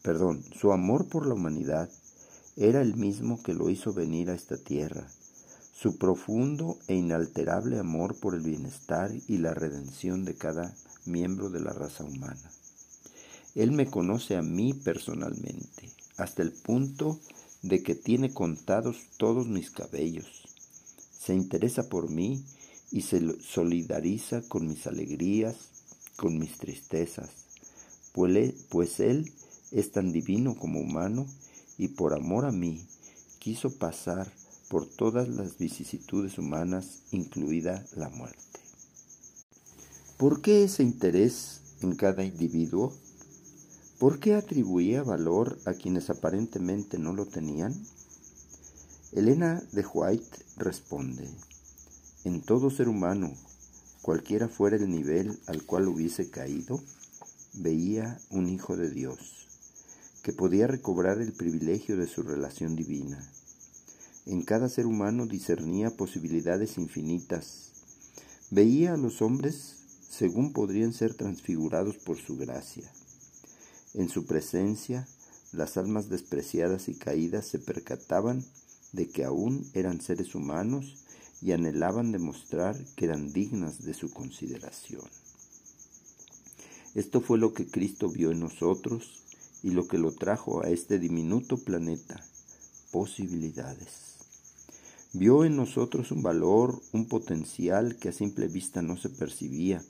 perdón, 0.02 0.44
su 0.54 0.70
amor 0.70 1.08
por 1.08 1.26
la 1.26 1.34
humanidad 1.34 1.90
era 2.56 2.80
el 2.80 2.94
mismo 2.94 3.42
que 3.42 3.54
lo 3.54 3.70
hizo 3.70 3.92
venir 3.92 4.30
a 4.30 4.34
esta 4.34 4.56
tierra 4.56 5.08
su 5.84 5.98
profundo 5.98 6.78
e 6.86 6.94
inalterable 6.94 7.78
amor 7.78 8.14
por 8.14 8.34
el 8.34 8.40
bienestar 8.40 9.10
y 9.26 9.38
la 9.38 9.52
redención 9.52 10.24
de 10.24 10.34
cada 10.34 10.72
miembro 11.04 11.50
de 11.50 11.60
la 11.60 11.72
raza 11.72 12.04
humana. 12.04 12.50
Él 13.54 13.72
me 13.72 13.90
conoce 13.90 14.36
a 14.36 14.42
mí 14.42 14.72
personalmente, 14.72 15.90
hasta 16.16 16.42
el 16.42 16.52
punto 16.52 17.18
de 17.64 17.82
que 17.82 17.94
tiene 17.94 18.30
contados 18.34 18.98
todos 19.16 19.46
mis 19.46 19.70
cabellos. 19.70 20.26
Se 21.18 21.34
interesa 21.34 21.88
por 21.88 22.10
mí 22.10 22.44
y 22.90 23.00
se 23.00 23.40
solidariza 23.40 24.42
con 24.42 24.68
mis 24.68 24.86
alegrías, 24.86 25.56
con 26.16 26.38
mis 26.38 26.58
tristezas, 26.58 27.30
pues 28.12 29.00
Él 29.00 29.32
es 29.72 29.92
tan 29.92 30.12
divino 30.12 30.54
como 30.56 30.78
humano 30.78 31.26
y 31.78 31.88
por 31.88 32.12
amor 32.12 32.44
a 32.44 32.52
mí 32.52 32.86
quiso 33.38 33.70
pasar 33.70 34.30
por 34.68 34.86
todas 34.86 35.28
las 35.28 35.56
vicisitudes 35.56 36.36
humanas, 36.36 37.00
incluida 37.12 37.86
la 37.96 38.10
muerte. 38.10 38.60
¿Por 40.18 40.42
qué 40.42 40.64
ese 40.64 40.82
interés 40.82 41.62
en 41.80 41.96
cada 41.96 42.24
individuo? 42.24 42.92
¿Por 44.04 44.20
qué 44.20 44.34
atribuía 44.34 45.02
valor 45.02 45.58
a 45.64 45.72
quienes 45.72 46.10
aparentemente 46.10 46.98
no 46.98 47.14
lo 47.14 47.24
tenían? 47.24 47.74
Elena 49.12 49.62
de 49.72 49.82
White 49.82 50.44
responde, 50.58 51.26
en 52.24 52.42
todo 52.42 52.68
ser 52.68 52.90
humano, 52.90 53.32
cualquiera 54.02 54.48
fuera 54.48 54.76
el 54.76 54.90
nivel 54.90 55.38
al 55.46 55.62
cual 55.62 55.88
hubiese 55.88 56.28
caído, 56.28 56.82
veía 57.54 58.20
un 58.28 58.50
Hijo 58.50 58.76
de 58.76 58.90
Dios, 58.90 59.48
que 60.22 60.34
podía 60.34 60.66
recobrar 60.66 61.22
el 61.22 61.32
privilegio 61.32 61.96
de 61.96 62.06
su 62.06 62.22
relación 62.22 62.76
divina 62.76 63.26
en 64.26 64.42
cada 64.42 64.68
ser 64.68 64.84
humano 64.84 65.24
discernía 65.24 65.96
posibilidades 65.96 66.76
infinitas. 66.76 67.70
Veía 68.50 68.92
a 68.92 68.98
los 68.98 69.22
hombres 69.22 69.76
según 70.10 70.52
podrían 70.52 70.92
ser 70.92 71.14
transfigurados 71.14 71.96
por 71.96 72.18
su 72.18 72.36
gracia. 72.36 72.92
En 73.94 74.08
su 74.08 74.26
presencia, 74.26 75.06
las 75.52 75.76
almas 75.76 76.08
despreciadas 76.08 76.88
y 76.88 76.94
caídas 76.94 77.46
se 77.46 77.60
percataban 77.60 78.44
de 78.92 79.08
que 79.08 79.24
aún 79.24 79.70
eran 79.72 80.00
seres 80.00 80.34
humanos 80.34 81.04
y 81.40 81.52
anhelaban 81.52 82.10
demostrar 82.10 82.76
que 82.96 83.04
eran 83.04 83.32
dignas 83.32 83.84
de 83.84 83.94
su 83.94 84.10
consideración. 84.12 85.04
Esto 86.94 87.20
fue 87.20 87.38
lo 87.38 87.54
que 87.54 87.66
Cristo 87.66 88.08
vio 88.08 88.30
en 88.32 88.40
nosotros 88.40 89.22
y 89.62 89.70
lo 89.70 89.86
que 89.86 89.98
lo 89.98 90.12
trajo 90.12 90.64
a 90.64 90.70
este 90.70 90.98
diminuto 90.98 91.56
planeta, 91.56 92.24
posibilidades. 92.90 94.14
Vio 95.12 95.44
en 95.44 95.56
nosotros 95.56 96.10
un 96.10 96.22
valor, 96.22 96.80
un 96.92 97.06
potencial 97.06 97.96
que 97.96 98.08
a 98.08 98.12
simple 98.12 98.48
vista 98.48 98.82
no 98.82 98.96
se 98.96 99.08
percibía, 99.08 99.80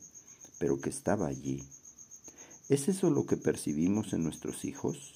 pero 0.58 0.78
que 0.78 0.90
estaba 0.90 1.26
allí. 1.26 1.62
¿Es 2.70 2.88
eso 2.88 3.10
lo 3.10 3.26
que 3.26 3.36
percibimos 3.36 4.14
en 4.14 4.22
nuestros 4.22 4.64
hijos? 4.64 5.12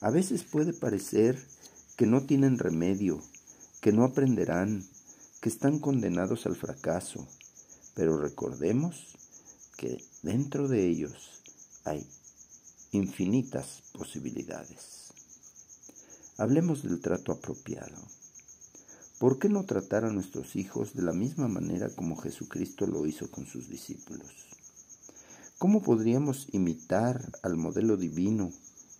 A 0.00 0.08
veces 0.08 0.42
puede 0.42 0.72
parecer 0.72 1.38
que 1.96 2.06
no 2.06 2.24
tienen 2.24 2.58
remedio, 2.58 3.22
que 3.82 3.92
no 3.92 4.04
aprenderán, 4.04 4.82
que 5.42 5.50
están 5.50 5.78
condenados 5.80 6.46
al 6.46 6.56
fracaso, 6.56 7.28
pero 7.94 8.16
recordemos 8.16 9.18
que 9.76 10.02
dentro 10.22 10.66
de 10.66 10.88
ellos 10.88 11.42
hay 11.84 12.06
infinitas 12.92 13.82
posibilidades. 13.92 15.12
Hablemos 16.38 16.82
del 16.82 17.02
trato 17.02 17.32
apropiado. 17.32 18.02
¿Por 19.18 19.38
qué 19.38 19.50
no 19.50 19.64
tratar 19.64 20.06
a 20.06 20.10
nuestros 20.10 20.56
hijos 20.56 20.94
de 20.94 21.02
la 21.02 21.12
misma 21.12 21.48
manera 21.48 21.90
como 21.90 22.16
Jesucristo 22.16 22.86
lo 22.86 23.06
hizo 23.06 23.30
con 23.30 23.44
sus 23.44 23.68
discípulos? 23.68 24.59
¿Cómo 25.60 25.82
podríamos 25.82 26.46
imitar 26.52 27.38
al 27.42 27.58
modelo 27.58 27.98
divino 27.98 28.50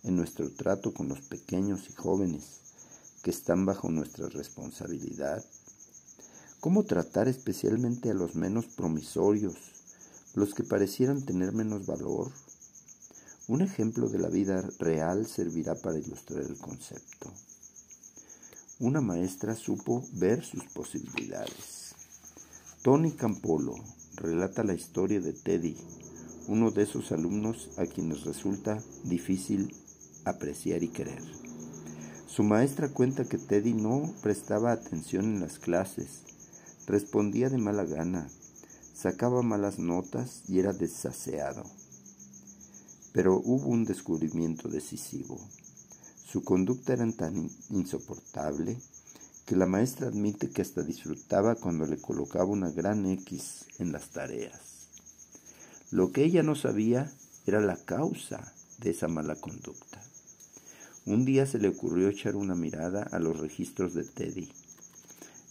en 0.03 0.15
nuestro 0.15 0.51
trato 0.51 0.93
con 0.93 1.09
los 1.09 1.21
pequeños 1.21 1.89
y 1.89 1.93
jóvenes, 1.93 2.43
que 3.23 3.31
están 3.31 3.65
bajo 3.65 3.89
nuestra 3.89 4.29
responsabilidad? 4.29 5.43
¿Cómo 6.59 6.83
tratar 6.83 7.27
especialmente 7.27 8.11
a 8.11 8.13
los 8.13 8.35
menos 8.35 8.67
promisorios, 8.67 9.55
los 10.35 10.53
que 10.53 10.63
parecieran 10.63 11.25
tener 11.25 11.51
menos 11.51 11.87
valor? 11.87 12.31
Un 13.47 13.63
ejemplo 13.63 14.07
de 14.07 14.19
la 14.19 14.29
vida 14.29 14.61
real 14.77 15.25
servirá 15.25 15.73
para 15.73 15.97
ilustrar 15.97 16.43
el 16.43 16.59
concepto. 16.59 17.31
Una 18.79 19.01
maestra 19.01 19.55
supo 19.55 20.05
ver 20.13 20.45
sus 20.45 20.65
posibilidades. 20.65 21.95
Tony 22.83 23.13
Campolo 23.13 23.73
relata 24.13 24.63
la 24.63 24.75
historia 24.75 25.19
de 25.19 25.33
Teddy, 25.33 25.75
uno 26.51 26.69
de 26.69 26.83
esos 26.83 27.13
alumnos 27.13 27.69
a 27.77 27.85
quienes 27.85 28.25
resulta 28.25 28.83
difícil 29.05 29.73
apreciar 30.25 30.83
y 30.83 30.89
querer. 30.89 31.23
Su 32.27 32.43
maestra 32.43 32.89
cuenta 32.89 33.23
que 33.23 33.37
Teddy 33.37 33.73
no 33.73 34.13
prestaba 34.21 34.73
atención 34.73 35.23
en 35.23 35.39
las 35.39 35.59
clases, 35.59 36.23
respondía 36.87 37.49
de 37.49 37.57
mala 37.57 37.85
gana, 37.85 38.27
sacaba 38.93 39.41
malas 39.43 39.79
notas 39.79 40.43
y 40.49 40.59
era 40.59 40.73
desaseado. 40.73 41.63
Pero 43.13 43.37
hubo 43.37 43.67
un 43.67 43.85
descubrimiento 43.85 44.67
decisivo. 44.67 45.39
Su 46.25 46.43
conducta 46.43 46.91
era 46.91 47.09
tan 47.13 47.49
insoportable 47.69 48.77
que 49.45 49.55
la 49.55 49.67
maestra 49.67 50.07
admite 50.07 50.49
que 50.49 50.61
hasta 50.61 50.83
disfrutaba 50.83 51.55
cuando 51.55 51.85
le 51.85 52.01
colocaba 52.01 52.43
una 52.45 52.71
gran 52.71 53.05
X 53.05 53.67
en 53.79 53.93
las 53.93 54.09
tareas. 54.09 54.80
Lo 55.91 56.13
que 56.13 56.23
ella 56.23 56.41
no 56.41 56.55
sabía 56.55 57.11
era 57.45 57.59
la 57.59 57.75
causa 57.75 58.53
de 58.79 58.91
esa 58.91 59.09
mala 59.09 59.35
conducta. 59.35 60.01
Un 61.05 61.25
día 61.25 61.45
se 61.45 61.59
le 61.59 61.67
ocurrió 61.67 62.07
echar 62.07 62.37
una 62.37 62.55
mirada 62.55 63.03
a 63.03 63.19
los 63.19 63.37
registros 63.37 63.93
de 63.93 64.05
Teddy. 64.05 64.49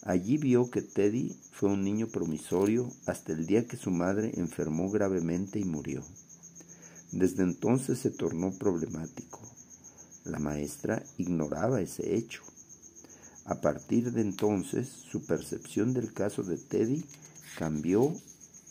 Allí 0.02 0.38
vio 0.38 0.70
que 0.70 0.80
Teddy 0.80 1.36
fue 1.52 1.68
un 1.68 1.84
niño 1.84 2.06
promisorio 2.06 2.90
hasta 3.04 3.32
el 3.32 3.46
día 3.46 3.66
que 3.66 3.76
su 3.76 3.90
madre 3.90 4.32
enfermó 4.36 4.90
gravemente 4.90 5.58
y 5.58 5.64
murió. 5.64 6.02
Desde 7.12 7.42
entonces 7.42 7.98
se 7.98 8.10
tornó 8.10 8.50
problemático. 8.52 9.40
La 10.24 10.38
maestra 10.38 11.02
ignoraba 11.18 11.82
ese 11.82 12.14
hecho. 12.16 12.42
A 13.44 13.60
partir 13.60 14.12
de 14.12 14.22
entonces, 14.22 14.88
su 14.88 15.26
percepción 15.26 15.92
del 15.92 16.14
caso 16.14 16.42
de 16.42 16.56
Teddy 16.56 17.04
cambió 17.58 18.14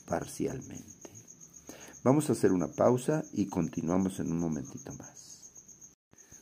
parcialmente. 0.07 0.98
Vamos 2.01 2.29
a 2.29 2.31
hacer 2.31 2.53
una 2.53 2.69
pausa 2.69 3.25
y 3.33 3.47
continuamos 3.47 4.21
en 4.21 4.31
un 4.31 4.39
momentito 4.39 4.93
más. 4.93 5.51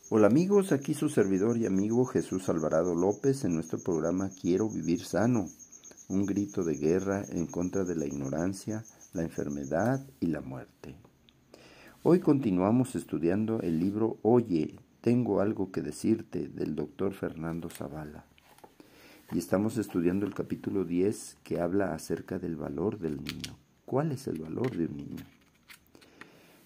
Hola 0.10 0.28
amigos, 0.28 0.72
aquí 0.72 0.94
su 0.94 1.10
servidor 1.10 1.58
y 1.58 1.66
amigo 1.66 2.06
Jesús 2.06 2.48
Alvarado 2.48 2.94
López 2.94 3.44
en 3.44 3.56
nuestro 3.56 3.80
programa 3.80 4.30
Quiero 4.40 4.70
vivir 4.70 5.04
sano, 5.04 5.50
un 6.10 6.28
grito 6.28 6.64
de 6.64 6.76
guerra 6.76 7.26
en 7.30 7.48
contra 7.48 7.86
de 7.86 7.96
la 7.96 8.06
ignorancia, 8.06 8.86
la 9.14 9.24
enfermedad 9.24 10.06
y 10.20 10.28
la 10.28 10.42
muerte. 10.42 10.96
Hoy 12.04 12.20
continuamos 12.20 12.96
estudiando 12.96 13.60
el 13.62 13.80
libro 13.80 14.20
Oye, 14.22 14.80
tengo 15.02 15.42
algo 15.42 15.72
que 15.72 15.82
decirte 15.82 16.50
del 16.50 16.76
doctor 16.76 17.16
Fernando 17.16 17.72
Zavala. 17.72 18.26
Y 19.32 19.40
estamos 19.40 19.78
estudiando 19.78 20.28
el 20.28 20.36
capítulo 20.36 20.86
10 20.86 21.38
que 21.44 21.60
habla 21.60 21.96
acerca 21.96 22.38
del 22.38 22.58
valor 22.58 23.00
del 23.00 23.18
niño. 23.24 23.58
¿Cuál 23.86 24.12
es 24.12 24.28
el 24.28 24.40
valor 24.40 24.78
de 24.78 24.86
un 24.86 24.98
niño? 24.98 25.37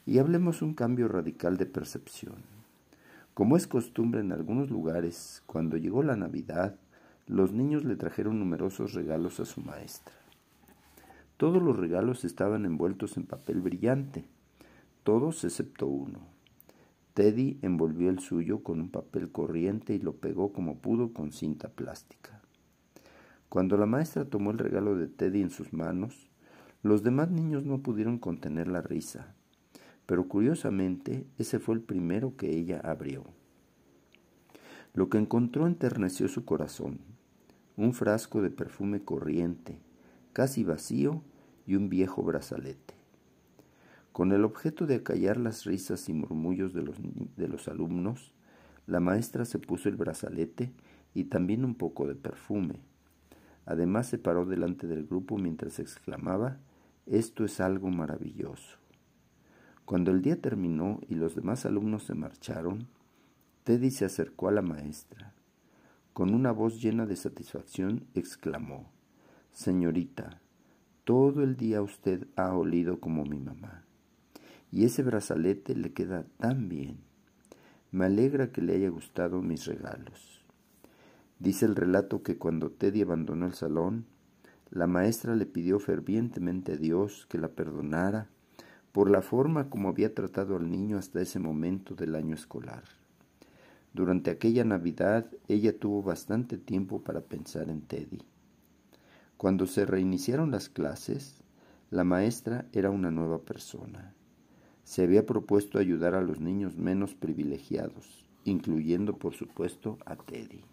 Y 0.06 0.18
hablemos 0.18 0.62
un 0.62 0.74
cambio 0.74 1.08
radical 1.08 1.58
de 1.58 1.66
percepción. 1.66 2.36
Como 3.34 3.56
es 3.56 3.68
costumbre 3.68 4.22
en 4.22 4.32
algunos 4.32 4.70
lugares, 4.70 5.44
cuando 5.46 5.78
llegó 5.78 6.04
la 6.04 6.16
Navidad, 6.16 6.76
los 7.28 7.54
niños 7.54 7.86
le 7.86 7.96
trajeron 7.96 8.40
numerosos 8.40 8.94
regalos 8.94 9.40
a 9.40 9.46
su 9.46 9.62
maestra. 9.62 10.14
Todos 11.38 11.62
los 11.62 11.78
regalos 11.78 12.26
estaban 12.26 12.66
envueltos 12.66 13.16
en 13.18 13.26
papel 13.26 13.62
brillante, 13.62 14.26
todos 15.04 15.44
excepto 15.44 15.88
uno. 15.88 16.20
Teddy 17.14 17.60
envolvió 17.62 18.10
el 18.10 18.20
suyo 18.20 18.64
con 18.64 18.80
un 18.80 18.90
papel 18.90 19.32
corriente 19.32 19.94
y 19.94 20.00
lo 20.00 20.16
pegó 20.16 20.52
como 20.52 20.78
pudo 20.78 21.14
con 21.14 21.32
cinta 21.32 21.70
plástica. 21.70 22.42
Cuando 23.50 23.78
la 23.78 23.86
maestra 23.86 24.26
tomó 24.26 24.52
el 24.52 24.58
regalo 24.58 24.96
de 24.96 25.08
Teddy 25.08 25.42
en 25.42 25.50
sus 25.50 25.74
manos, 25.74 26.30
los 26.84 27.04
demás 27.04 27.30
niños 27.30 27.66
no 27.66 27.80
pudieron 27.80 28.18
contener 28.18 28.68
la 28.68 28.82
risa 28.82 29.36
pero 30.06 30.28
curiosamente 30.28 31.26
ese 31.38 31.60
fue 31.60 31.76
el 31.76 31.82
primero 31.82 32.36
que 32.36 32.50
ella 32.52 32.80
abrió. 32.84 33.24
Lo 34.94 35.10
que 35.10 35.18
encontró 35.18 35.68
enterneció 35.68 36.28
su 36.28 36.44
corazón, 36.44 37.00
un 37.78 37.94
frasco 37.94 38.42
de 38.42 38.50
perfume 38.50 39.04
corriente, 39.04 39.80
casi 40.34 40.64
vacío, 40.64 41.24
y 41.66 41.76
un 41.76 41.90
viejo 41.90 42.24
brazalete. 42.24 42.96
Con 44.12 44.32
el 44.34 44.44
objeto 44.44 44.86
de 44.86 44.96
acallar 44.96 45.38
las 45.38 45.64
risas 45.64 46.10
y 46.10 46.14
murmullos 46.14 46.74
de 46.74 46.82
los, 46.82 46.98
de 47.38 47.48
los 47.48 47.68
alumnos, 47.68 48.34
la 48.88 49.00
maestra 49.00 49.46
se 49.46 49.60
puso 49.60 49.88
el 49.88 49.96
brazalete 49.96 50.74
y 51.14 51.26
también 51.26 51.64
un 51.64 51.76
poco 51.76 52.08
de 52.08 52.16
perfume. 52.16 52.82
Además 53.66 54.08
se 54.08 54.18
paró 54.18 54.46
delante 54.46 54.88
del 54.88 55.06
grupo 55.06 55.38
mientras 55.38 55.80
exclamaba, 55.80 56.58
Esto 57.06 57.46
es 57.46 57.62
algo 57.62 57.90
maravilloso. 57.90 58.81
Cuando 59.86 60.12
el 60.12 60.22
día 60.22 60.40
terminó 60.40 61.00
y 61.10 61.16
los 61.16 61.36
demás 61.36 61.66
alumnos 61.66 62.04
se 62.04 62.14
marcharon, 62.14 62.88
Teddy 63.64 63.92
se 63.92 64.06
acercó 64.06 64.48
a 64.48 64.52
la 64.52 64.62
maestra. 64.62 65.34
Con 66.14 66.34
una 66.34 66.52
voz 66.52 66.82
llena 66.82 67.06
de 67.06 67.16
satisfacción 67.16 68.06
exclamó, 68.16 68.90
Señorita, 69.52 70.42
todo 71.04 71.44
el 71.44 71.58
día 71.58 71.82
usted 71.82 72.28
ha 72.36 72.54
olido 72.54 73.00
como 73.00 73.24
mi 73.26 73.40
mamá. 73.40 73.84
Y 74.72 74.86
ese 74.86 75.04
brazalete 75.04 75.76
le 75.76 75.94
queda 75.94 76.26
tan 76.38 76.70
bien. 76.70 77.00
Me 77.92 78.06
alegra 78.06 78.52
que 78.52 78.62
le 78.62 78.76
haya 78.76 78.90
gustado 78.90 79.42
mis 79.42 79.66
regalos. 79.66 80.42
Dice 81.40 81.66
el 81.66 81.76
relato 81.76 82.24
que 82.24 82.38
cuando 82.38 82.72
Teddy 82.72 83.02
abandonó 83.02 83.46
el 83.48 83.54
salón, 83.54 84.06
la 84.70 84.88
maestra 84.88 85.36
le 85.36 85.46
pidió 85.46 85.80
fervientemente 85.80 86.74
a 86.74 86.78
Dios 86.78 87.26
que 87.30 87.38
la 87.38 87.50
perdonara 87.50 88.30
por 88.92 89.10
la 89.10 89.22
forma 89.22 89.70
como 89.70 89.90
había 89.90 90.14
tratado 90.14 90.56
al 90.56 90.70
niño 90.70 90.98
hasta 90.98 91.22
ese 91.22 91.40
momento 91.40 91.96
del 91.96 92.16
año 92.16 92.36
escolar. 92.36 92.84
Durante 93.94 94.32
aquella 94.32 94.64
Navidad 94.64 95.28
ella 95.48 95.78
tuvo 95.78 96.02
bastante 96.02 96.58
tiempo 96.58 97.02
para 97.02 97.22
pensar 97.22 97.70
en 97.70 97.82
Teddy. 97.82 98.22
Cuando 99.38 99.66
se 99.66 99.86
reiniciaron 99.86 100.52
las 100.52 100.70
clases, 100.70 101.44
la 101.90 102.04
maestra 102.04 102.66
era 102.74 102.90
una 102.90 103.12
nueva 103.12 103.40
persona. 103.40 104.14
Se 104.84 105.04
había 105.04 105.26
propuesto 105.26 105.78
ayudar 105.78 106.16
a 106.16 106.22
los 106.22 106.40
niños 106.40 106.78
menos 106.78 107.16
privilegiados, 107.16 108.26
incluyendo 108.46 109.18
por 109.18 109.34
supuesto 109.34 109.98
a 110.06 110.16
Teddy. 110.16 110.64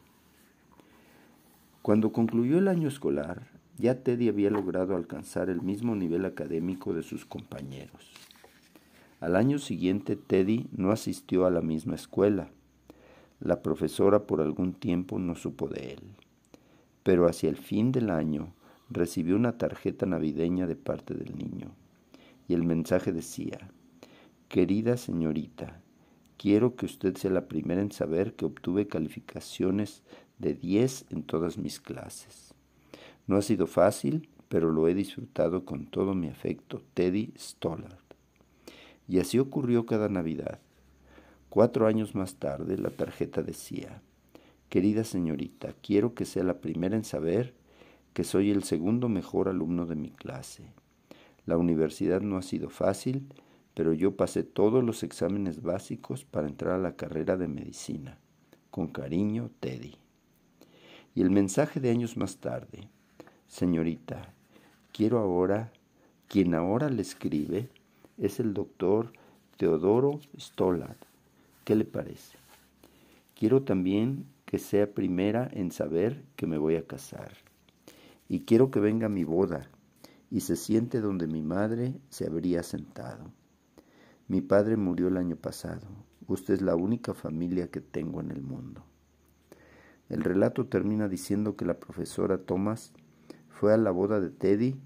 Cuando 1.83 2.13
concluyó 2.13 2.59
el 2.59 2.69
año 2.69 2.89
escolar, 2.89 3.49
ya 3.79 4.03
Teddy 4.03 4.29
había 4.29 4.51
logrado 4.51 4.97
alcanzar 4.97 5.49
el 5.49 5.63
mismo 5.63 5.95
nivel 5.95 6.25
académico 6.25 6.93
de 6.93 7.03
sus 7.03 7.25
compañeros. 7.25 8.13
Al 9.21 9.37
año 9.37 9.59
siguiente 9.59 10.17
Teddy 10.17 10.67
no 10.73 10.91
asistió 10.91 11.47
a 11.47 11.51
la 11.51 11.61
misma 11.61 11.95
escuela. 11.95 12.51
La 13.41 13.63
profesora 13.63 14.27
por 14.27 14.41
algún 14.41 14.75
tiempo 14.75 15.19
no 15.19 15.37
supo 15.37 15.69
de 15.69 15.93
él. 15.93 16.01
Pero 17.05 17.29
hacia 17.29 17.49
el 17.49 17.57
fin 17.57 17.93
del 17.93 18.11
año 18.11 18.53
recibió 18.91 19.37
una 19.37 19.59
tarjeta 19.59 20.07
navideña 20.07 20.67
de 20.67 20.77
parte 20.77 21.15
del 21.15 21.37
niño. 21.37 21.71
Y 22.49 22.55
el 22.55 22.65
mensaje 22.65 23.13
decía, 23.13 23.71
Querida 24.49 24.97
señorita, 24.97 25.81
quiero 26.37 26.75
que 26.75 26.87
usted 26.87 27.17
sea 27.17 27.31
la 27.31 27.47
primera 27.47 27.81
en 27.81 27.93
saber 27.93 28.35
que 28.35 28.47
obtuve 28.47 28.89
calificaciones 28.89 30.03
de 30.39 30.55
10 30.55 31.07
en 31.11 31.23
todas 31.23 31.59
mis 31.59 31.81
clases. 31.81 32.48
No 33.29 33.37
ha 33.37 33.43
sido 33.43 33.67
fácil, 33.67 34.29
pero 34.49 34.73
lo 34.73 34.89
he 34.89 34.95
disfrutado 34.95 35.67
con 35.67 35.87
todo 35.87 36.15
mi 36.15 36.29
afecto. 36.29 36.83
Teddy 36.95 37.35
Stollard. 37.39 37.99
Y 39.07 39.21
así 39.21 39.39
ocurrió 39.39 39.87
cada 39.87 40.09
Navidad. 40.09 40.59
Cuatro 41.51 41.87
años 41.87 42.15
más 42.15 42.37
tarde 42.37 42.79
la 42.79 42.91
tarjeta 42.91 43.43
decía, 43.43 44.03
Querida 44.71 45.05
señorita, 45.05 45.75
quiero 45.83 46.15
que 46.15 46.25
sea 46.25 46.43
la 46.43 46.61
primera 46.61 46.97
en 46.97 47.05
saber 47.05 47.55
que 48.15 48.25
soy 48.25 48.51
el 48.51 48.65
segundo 48.65 49.09
mejor 49.09 49.49
alumno 49.49 49.87
de 49.87 49.97
mi 49.97 50.11
clase. 50.11 50.73
La 51.47 51.57
universidad 51.57 52.23
no 52.23 52.39
ha 52.39 52.43
sido 52.43 52.71
fácil, 52.71 53.29
pero 53.75 53.93
yo 53.93 54.17
pasé 54.17 54.43
todos 54.43 54.83
los 54.83 55.03
exámenes 55.03 55.63
básicos 55.63 56.25
para 56.25 56.49
entrar 56.49 56.75
a 56.75 56.79
la 56.79 56.97
carrera 56.97 57.37
de 57.37 57.49
medicina. 57.49 58.19
Con 58.71 58.89
cariño, 58.89 59.51
Teddy. 59.61 59.97
Y 61.15 61.21
el 61.23 61.31
mensaje 61.31 61.81
de 61.81 61.91
años 61.91 62.17
más 62.17 62.39
tarde, 62.39 62.89
Señorita, 63.49 64.35
quiero 64.93 65.19
ahora, 65.19 65.73
quien 66.29 66.55
ahora 66.55 66.91
le 66.91 67.01
escribe 67.01 67.71
es 68.19 68.41
el 68.41 68.53
doctor 68.53 69.11
Teodoro 69.57 70.21
Stollard. 70.39 70.99
¿Qué 71.65 71.75
le 71.75 71.87
parece? 71.87 72.37
Quiero 73.35 73.63
también 73.63 74.27
que 74.45 74.59
sea 74.59 74.93
primera 74.93 75.49
en 75.51 75.73
saber 75.73 76.23
que 76.37 76.47
me 76.47 76.59
voy 76.59 76.77
a 76.77 76.87
casar. 76.87 77.33
Y 78.29 78.41
quiero 78.41 78.71
que 78.71 78.81
venga 78.81 79.09
mi 79.09 79.25
boda 79.25 79.71
y 80.31 80.41
se 80.41 80.55
siente 80.55 81.01
donde 81.01 81.27
mi 81.27 81.41
madre 81.41 81.95
se 82.11 82.27
habría 82.27 82.63
sentado. 82.63 83.33
Mi 84.29 84.43
padre 84.43 84.77
murió 84.77 85.09
el 85.09 85.17
año 85.17 85.37
pasado. 85.37 85.87
Usted 86.27 86.55
es 86.55 86.63
la 86.63 86.77
única 86.77 87.15
familia 87.15 87.69
que 87.71 87.81
tengo 87.81 88.21
en 88.21 88.31
el 88.31 88.43
mundo. 88.43 88.85
El 90.11 90.23
relato 90.23 90.67
termina 90.67 91.09
diciendo 91.09 91.57
que 91.57 91.65
la 91.65 91.81
profesora 91.81 92.39
Thomas 92.39 92.93
fue 93.59 93.75
a 93.75 93.77
la 93.77 93.91
boda 93.91 94.21
de 94.21 94.31
Teddy 94.31 94.77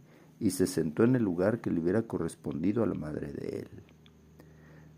y 0.40 0.52
se 0.52 0.66
sentó 0.66 1.04
en 1.04 1.14
el 1.14 1.22
lugar 1.22 1.60
que 1.60 1.70
le 1.70 1.78
hubiera 1.78 2.02
correspondido 2.02 2.82
a 2.82 2.86
la 2.86 2.94
madre 2.94 3.30
de 3.30 3.60
él. 3.60 3.68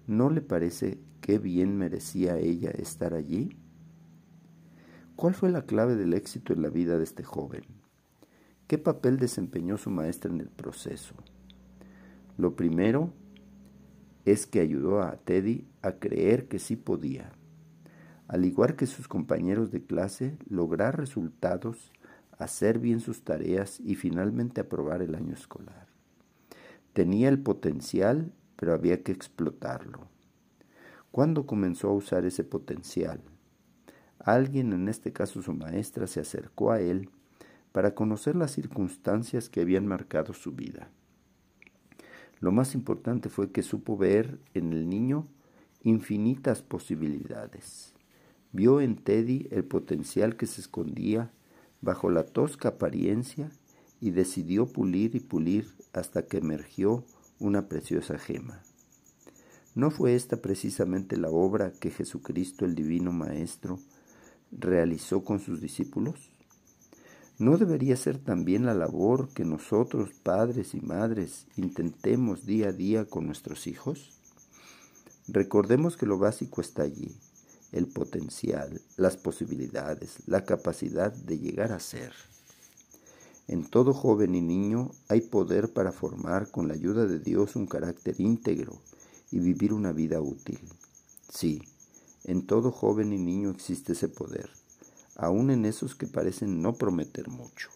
¿No 0.06 0.30
le 0.30 0.42
parece 0.42 1.00
qué 1.20 1.40
bien 1.40 1.76
merecía 1.76 2.38
ella 2.38 2.70
estar 2.70 3.14
allí? 3.14 3.58
¿Cuál 5.16 5.34
fue 5.34 5.50
la 5.50 5.62
clave 5.62 5.96
del 5.96 6.14
éxito 6.14 6.52
en 6.52 6.62
la 6.62 6.68
vida 6.68 6.98
de 6.98 7.04
este 7.04 7.24
joven? 7.24 7.64
¿Qué 8.68 8.78
papel 8.78 9.18
desempeñó 9.18 9.76
su 9.76 9.90
maestra 9.90 10.30
en 10.30 10.40
el 10.40 10.50
proceso? 10.50 11.16
Lo 12.38 12.54
primero 12.54 13.12
es 14.24 14.46
que 14.46 14.60
ayudó 14.60 15.02
a 15.02 15.16
Teddy 15.16 15.66
a 15.82 15.92
creer 15.98 16.46
que 16.46 16.60
sí 16.60 16.76
podía, 16.76 17.32
al 18.28 18.44
igual 18.44 18.76
que 18.76 18.86
sus 18.86 19.08
compañeros 19.08 19.72
de 19.72 19.84
clase, 19.84 20.38
lograr 20.48 20.96
resultados, 20.96 21.92
hacer 22.38 22.78
bien 22.78 23.00
sus 23.00 23.22
tareas 23.22 23.80
y 23.80 23.94
finalmente 23.94 24.60
aprobar 24.60 25.02
el 25.02 25.14
año 25.14 25.34
escolar. 25.34 25.86
Tenía 26.92 27.28
el 27.28 27.38
potencial, 27.38 28.32
pero 28.56 28.74
había 28.74 29.02
que 29.02 29.12
explotarlo. 29.12 30.08
¿Cuándo 31.10 31.46
comenzó 31.46 31.88
a 31.88 31.94
usar 31.94 32.24
ese 32.24 32.44
potencial? 32.44 33.20
Alguien, 34.18 34.72
en 34.72 34.88
este 34.88 35.12
caso 35.12 35.42
su 35.42 35.52
maestra, 35.52 36.06
se 36.06 36.20
acercó 36.20 36.72
a 36.72 36.80
él 36.80 37.10
para 37.72 37.94
conocer 37.94 38.36
las 38.36 38.52
circunstancias 38.52 39.48
que 39.48 39.60
habían 39.60 39.86
marcado 39.86 40.32
su 40.32 40.52
vida. 40.52 40.88
Lo 42.40 42.52
más 42.52 42.74
importante 42.74 43.28
fue 43.28 43.50
que 43.50 43.62
supo 43.62 43.96
ver 43.96 44.38
en 44.54 44.72
el 44.72 44.88
niño 44.88 45.26
infinitas 45.82 46.62
posibilidades. 46.62 47.94
Vio 48.52 48.80
en 48.80 48.96
Teddy 48.96 49.48
el 49.50 49.64
potencial 49.64 50.36
que 50.36 50.46
se 50.46 50.60
escondía 50.60 51.32
bajo 51.84 52.10
la 52.10 52.24
tosca 52.24 52.70
apariencia 52.70 53.50
y 54.00 54.10
decidió 54.10 54.66
pulir 54.66 55.14
y 55.14 55.20
pulir 55.20 55.72
hasta 55.92 56.26
que 56.26 56.38
emergió 56.38 57.04
una 57.38 57.68
preciosa 57.68 58.18
gema. 58.18 58.62
¿No 59.74 59.90
fue 59.90 60.14
esta 60.14 60.36
precisamente 60.36 61.16
la 61.16 61.30
obra 61.30 61.72
que 61.72 61.90
Jesucristo 61.90 62.64
el 62.64 62.74
Divino 62.74 63.12
Maestro 63.12 63.78
realizó 64.52 65.24
con 65.24 65.40
sus 65.40 65.60
discípulos? 65.60 66.30
¿No 67.38 67.58
debería 67.58 67.96
ser 67.96 68.18
también 68.18 68.64
la 68.64 68.74
labor 68.74 69.28
que 69.34 69.44
nosotros, 69.44 70.10
padres 70.22 70.74
y 70.74 70.80
madres, 70.80 71.48
intentemos 71.56 72.46
día 72.46 72.68
a 72.68 72.72
día 72.72 73.06
con 73.06 73.26
nuestros 73.26 73.66
hijos? 73.66 74.12
Recordemos 75.26 75.96
que 75.96 76.06
lo 76.06 76.18
básico 76.18 76.60
está 76.60 76.82
allí, 76.82 77.16
el 77.74 77.88
potencial, 77.88 78.80
las 78.96 79.16
posibilidades, 79.16 80.18
la 80.26 80.44
capacidad 80.44 81.12
de 81.12 81.40
llegar 81.40 81.72
a 81.72 81.80
ser. 81.80 82.12
En 83.48 83.68
todo 83.68 83.92
joven 83.92 84.36
y 84.36 84.40
niño 84.40 84.92
hay 85.08 85.22
poder 85.22 85.72
para 85.72 85.90
formar 85.90 86.52
con 86.52 86.68
la 86.68 86.74
ayuda 86.74 87.06
de 87.06 87.18
Dios 87.18 87.56
un 87.56 87.66
carácter 87.66 88.20
íntegro 88.20 88.80
y 89.32 89.40
vivir 89.40 89.72
una 89.74 89.92
vida 89.92 90.20
útil. 90.20 90.60
Sí, 91.28 91.62
en 92.22 92.46
todo 92.46 92.70
joven 92.70 93.12
y 93.12 93.18
niño 93.18 93.50
existe 93.50 93.94
ese 93.94 94.08
poder, 94.08 94.50
aun 95.16 95.50
en 95.50 95.64
esos 95.64 95.96
que 95.96 96.06
parecen 96.06 96.62
no 96.62 96.74
prometer 96.76 97.28
mucho. 97.28 97.70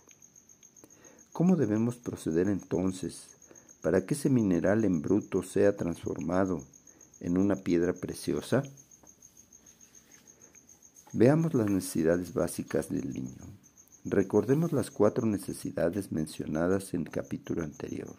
¿Cómo 1.32 1.56
debemos 1.56 1.96
proceder 1.96 2.48
entonces 2.48 3.26
para 3.82 4.06
que 4.06 4.14
ese 4.14 4.30
mineral 4.30 4.84
en 4.84 5.02
bruto 5.02 5.42
sea 5.42 5.76
transformado 5.76 6.62
en 7.18 7.36
una 7.36 7.56
piedra 7.56 7.94
preciosa? 7.94 8.62
Veamos 11.14 11.54
las 11.54 11.70
necesidades 11.70 12.34
básicas 12.34 12.90
del 12.90 13.14
niño. 13.14 13.42
Recordemos 14.04 14.72
las 14.72 14.90
cuatro 14.90 15.26
necesidades 15.26 16.12
mencionadas 16.12 16.92
en 16.92 17.00
el 17.00 17.10
capítulo 17.10 17.62
anterior, 17.62 18.14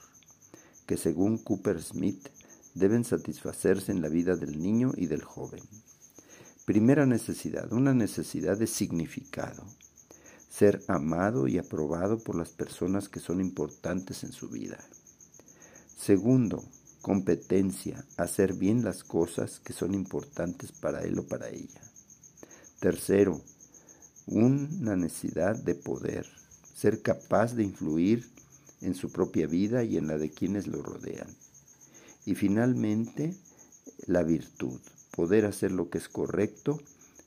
que 0.88 0.97
según 0.97 1.38
Cooper 1.38 1.84
Smith 1.84 2.30
deben 2.73 3.04
satisfacerse 3.04 3.91
en 3.91 4.02
la 4.02 4.10
vida 4.10 4.36
del 4.36 4.60
niño 4.60 4.93
y 4.97 5.06
del 5.06 5.21
joven. 5.21 5.62
Primera 6.65 7.06
necesidad, 7.06 7.71
una 7.73 7.93
necesidad 7.93 8.58
de 8.58 8.65
significado. 8.65 9.63
Ser 10.49 10.82
amado 10.88 11.47
y 11.47 11.60
aprobado 11.60 12.17
por 12.17 12.36
las 12.36 12.49
personas 12.49 13.08
que 13.08 13.19
son 13.19 13.39
importantes 13.39 14.23
en 14.23 14.32
su 14.32 14.49
vida. 14.49 14.80
Segundo, 15.95 16.63
competencia, 17.04 18.04
hacer 18.17 18.54
bien 18.54 18.84
las 18.84 19.04
cosas 19.04 19.60
que 19.60 19.73
son 19.73 19.93
importantes 19.93 20.71
para 20.71 21.04
él 21.04 21.19
o 21.19 21.28
para 21.28 21.49
ella. 21.49 21.88
Tercero, 22.79 23.41
una 24.25 24.95
necesidad 24.95 25.55
de 25.55 25.75
poder, 25.75 26.25
ser 26.73 27.01
capaz 27.01 27.53
de 27.53 27.63
influir 27.63 28.29
en 28.81 28.95
su 28.95 29.11
propia 29.11 29.47
vida 29.47 29.83
y 29.83 29.97
en 29.97 30.07
la 30.07 30.17
de 30.17 30.29
quienes 30.29 30.67
lo 30.67 30.81
rodean. 30.81 31.27
Y 32.25 32.35
finalmente, 32.35 33.35
la 34.07 34.23
virtud, 34.23 34.79
poder 35.11 35.45
hacer 35.45 35.71
lo 35.71 35.89
que 35.89 35.97
es 35.97 36.07
correcto 36.07 36.79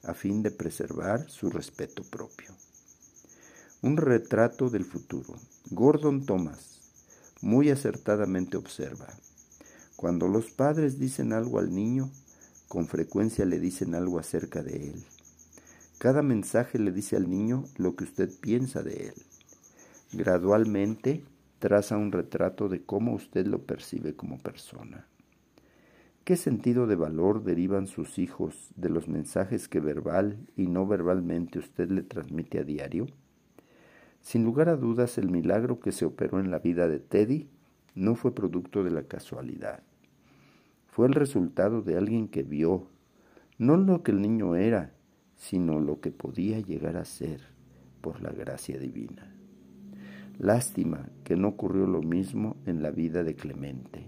a 0.04 0.14
fin 0.14 0.42
de 0.42 0.50
preservar 0.50 1.28
su 1.28 1.50
respeto 1.50 2.02
propio. 2.02 2.50
Un 3.82 3.98
retrato 3.98 4.70
del 4.70 4.86
futuro. 4.86 5.34
Gordon 5.70 6.24
Thomas 6.24 6.80
muy 7.42 7.70
acertadamente 7.70 8.56
observa, 8.56 9.08
cuando 9.96 10.28
los 10.28 10.50
padres 10.50 10.98
dicen 10.98 11.32
algo 11.32 11.58
al 11.58 11.74
niño, 11.74 12.10
con 12.68 12.86
frecuencia 12.86 13.44
le 13.44 13.60
dicen 13.60 13.94
algo 13.94 14.18
acerca 14.18 14.62
de 14.62 14.90
él. 14.90 15.04
Cada 16.02 16.22
mensaje 16.22 16.80
le 16.80 16.90
dice 16.90 17.14
al 17.14 17.30
niño 17.30 17.62
lo 17.76 17.94
que 17.94 18.02
usted 18.02 18.28
piensa 18.40 18.82
de 18.82 19.10
él. 19.10 19.14
Gradualmente 20.12 21.22
traza 21.60 21.96
un 21.96 22.10
retrato 22.10 22.68
de 22.68 22.82
cómo 22.82 23.14
usted 23.14 23.46
lo 23.46 23.60
percibe 23.60 24.16
como 24.16 24.38
persona. 24.38 25.06
¿Qué 26.24 26.34
sentido 26.34 26.88
de 26.88 26.96
valor 26.96 27.44
derivan 27.44 27.86
sus 27.86 28.18
hijos 28.18 28.72
de 28.74 28.88
los 28.88 29.06
mensajes 29.06 29.68
que 29.68 29.78
verbal 29.78 30.38
y 30.56 30.66
no 30.66 30.88
verbalmente 30.88 31.60
usted 31.60 31.88
le 31.88 32.02
transmite 32.02 32.58
a 32.58 32.64
diario? 32.64 33.06
Sin 34.20 34.42
lugar 34.42 34.70
a 34.70 34.76
dudas, 34.76 35.18
el 35.18 35.30
milagro 35.30 35.78
que 35.78 35.92
se 35.92 36.04
operó 36.04 36.40
en 36.40 36.50
la 36.50 36.58
vida 36.58 36.88
de 36.88 36.98
Teddy 36.98 37.48
no 37.94 38.16
fue 38.16 38.34
producto 38.34 38.82
de 38.82 38.90
la 38.90 39.04
casualidad. 39.04 39.84
Fue 40.88 41.06
el 41.06 41.14
resultado 41.14 41.80
de 41.80 41.96
alguien 41.96 42.26
que 42.26 42.42
vio, 42.42 42.88
no 43.56 43.76
lo 43.76 44.02
que 44.02 44.10
el 44.10 44.20
niño 44.20 44.56
era, 44.56 44.92
sino 45.42 45.80
lo 45.80 46.00
que 46.00 46.12
podía 46.12 46.60
llegar 46.60 46.96
a 46.96 47.04
ser 47.04 47.40
por 48.00 48.22
la 48.22 48.30
gracia 48.30 48.78
divina. 48.78 49.34
Lástima 50.38 51.08
que 51.24 51.36
no 51.36 51.48
ocurrió 51.48 51.86
lo 51.86 52.02
mismo 52.02 52.56
en 52.64 52.82
la 52.82 52.90
vida 52.90 53.24
de 53.24 53.34
Clemente 53.34 54.06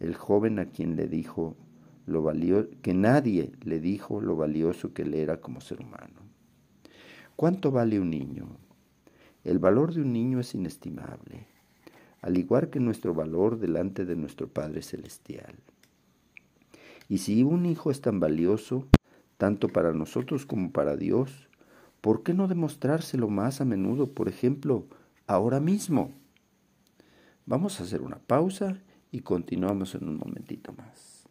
el 0.00 0.14
joven 0.14 0.58
a 0.58 0.66
quien 0.66 0.96
le 0.96 1.06
dijo 1.06 1.56
lo 2.06 2.32
que 2.82 2.94
nadie 2.94 3.52
le 3.62 3.78
dijo 3.78 4.20
lo 4.20 4.34
valioso 4.34 4.92
que 4.92 5.02
él 5.02 5.14
era 5.14 5.40
como 5.40 5.60
ser 5.60 5.80
humano. 5.80 6.20
¿Cuánto 7.36 7.70
vale 7.70 8.00
un 8.00 8.10
niño? 8.10 8.48
El 9.44 9.58
valor 9.58 9.94
de 9.94 10.00
un 10.00 10.12
niño 10.12 10.40
es 10.40 10.54
inestimable, 10.54 11.46
al 12.22 12.36
igual 12.36 12.70
que 12.70 12.80
nuestro 12.80 13.14
valor 13.14 13.58
delante 13.58 14.04
de 14.04 14.16
nuestro 14.16 14.48
Padre 14.48 14.82
Celestial. 14.82 15.54
Y 17.08 17.18
si 17.18 17.42
un 17.42 17.66
hijo 17.66 17.90
es 17.90 18.00
tan 18.00 18.20
valioso, 18.20 18.88
tanto 19.40 19.68
para 19.68 19.94
nosotros 19.94 20.44
como 20.44 20.70
para 20.70 20.98
Dios, 20.98 21.48
¿por 22.02 22.22
qué 22.22 22.34
no 22.34 22.46
demostrárselo 22.46 23.30
más 23.30 23.62
a 23.62 23.64
menudo, 23.64 24.12
por 24.12 24.28
ejemplo, 24.28 24.86
ahora 25.26 25.60
mismo? 25.60 26.12
Vamos 27.46 27.80
a 27.80 27.84
hacer 27.84 28.02
una 28.02 28.18
pausa 28.18 28.82
y 29.10 29.20
continuamos 29.20 29.94
en 29.94 30.06
un 30.10 30.18
momentito 30.18 30.74
más. 30.74 31.24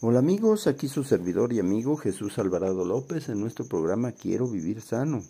Hola 0.00 0.20
amigos, 0.20 0.66
aquí 0.66 0.88
su 0.88 1.04
servidor 1.04 1.52
y 1.52 1.58
amigo 1.58 1.98
Jesús 1.98 2.38
Alvarado 2.38 2.86
López 2.86 3.28
en 3.28 3.40
nuestro 3.40 3.66
programa 3.66 4.12
Quiero 4.12 4.48
vivir 4.48 4.80
sano, 4.80 5.22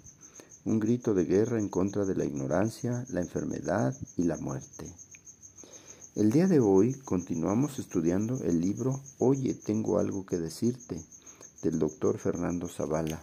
un 0.64 0.78
grito 0.78 1.14
de 1.14 1.24
guerra 1.24 1.58
en 1.58 1.68
contra 1.68 2.04
de 2.04 2.14
la 2.14 2.24
ignorancia, 2.24 3.04
la 3.08 3.22
enfermedad 3.22 3.92
y 4.16 4.22
la 4.22 4.36
muerte. 4.36 4.86
El 6.14 6.30
día 6.30 6.46
de 6.46 6.60
hoy 6.60 6.94
continuamos 6.94 7.80
estudiando 7.80 8.38
el 8.44 8.60
libro 8.60 9.00
Oye, 9.18 9.54
tengo 9.54 9.98
algo 9.98 10.24
que 10.24 10.38
decirte 10.38 11.04
del 11.62 11.78
doctor 11.78 12.18
Fernando 12.18 12.68
Zavala, 12.68 13.22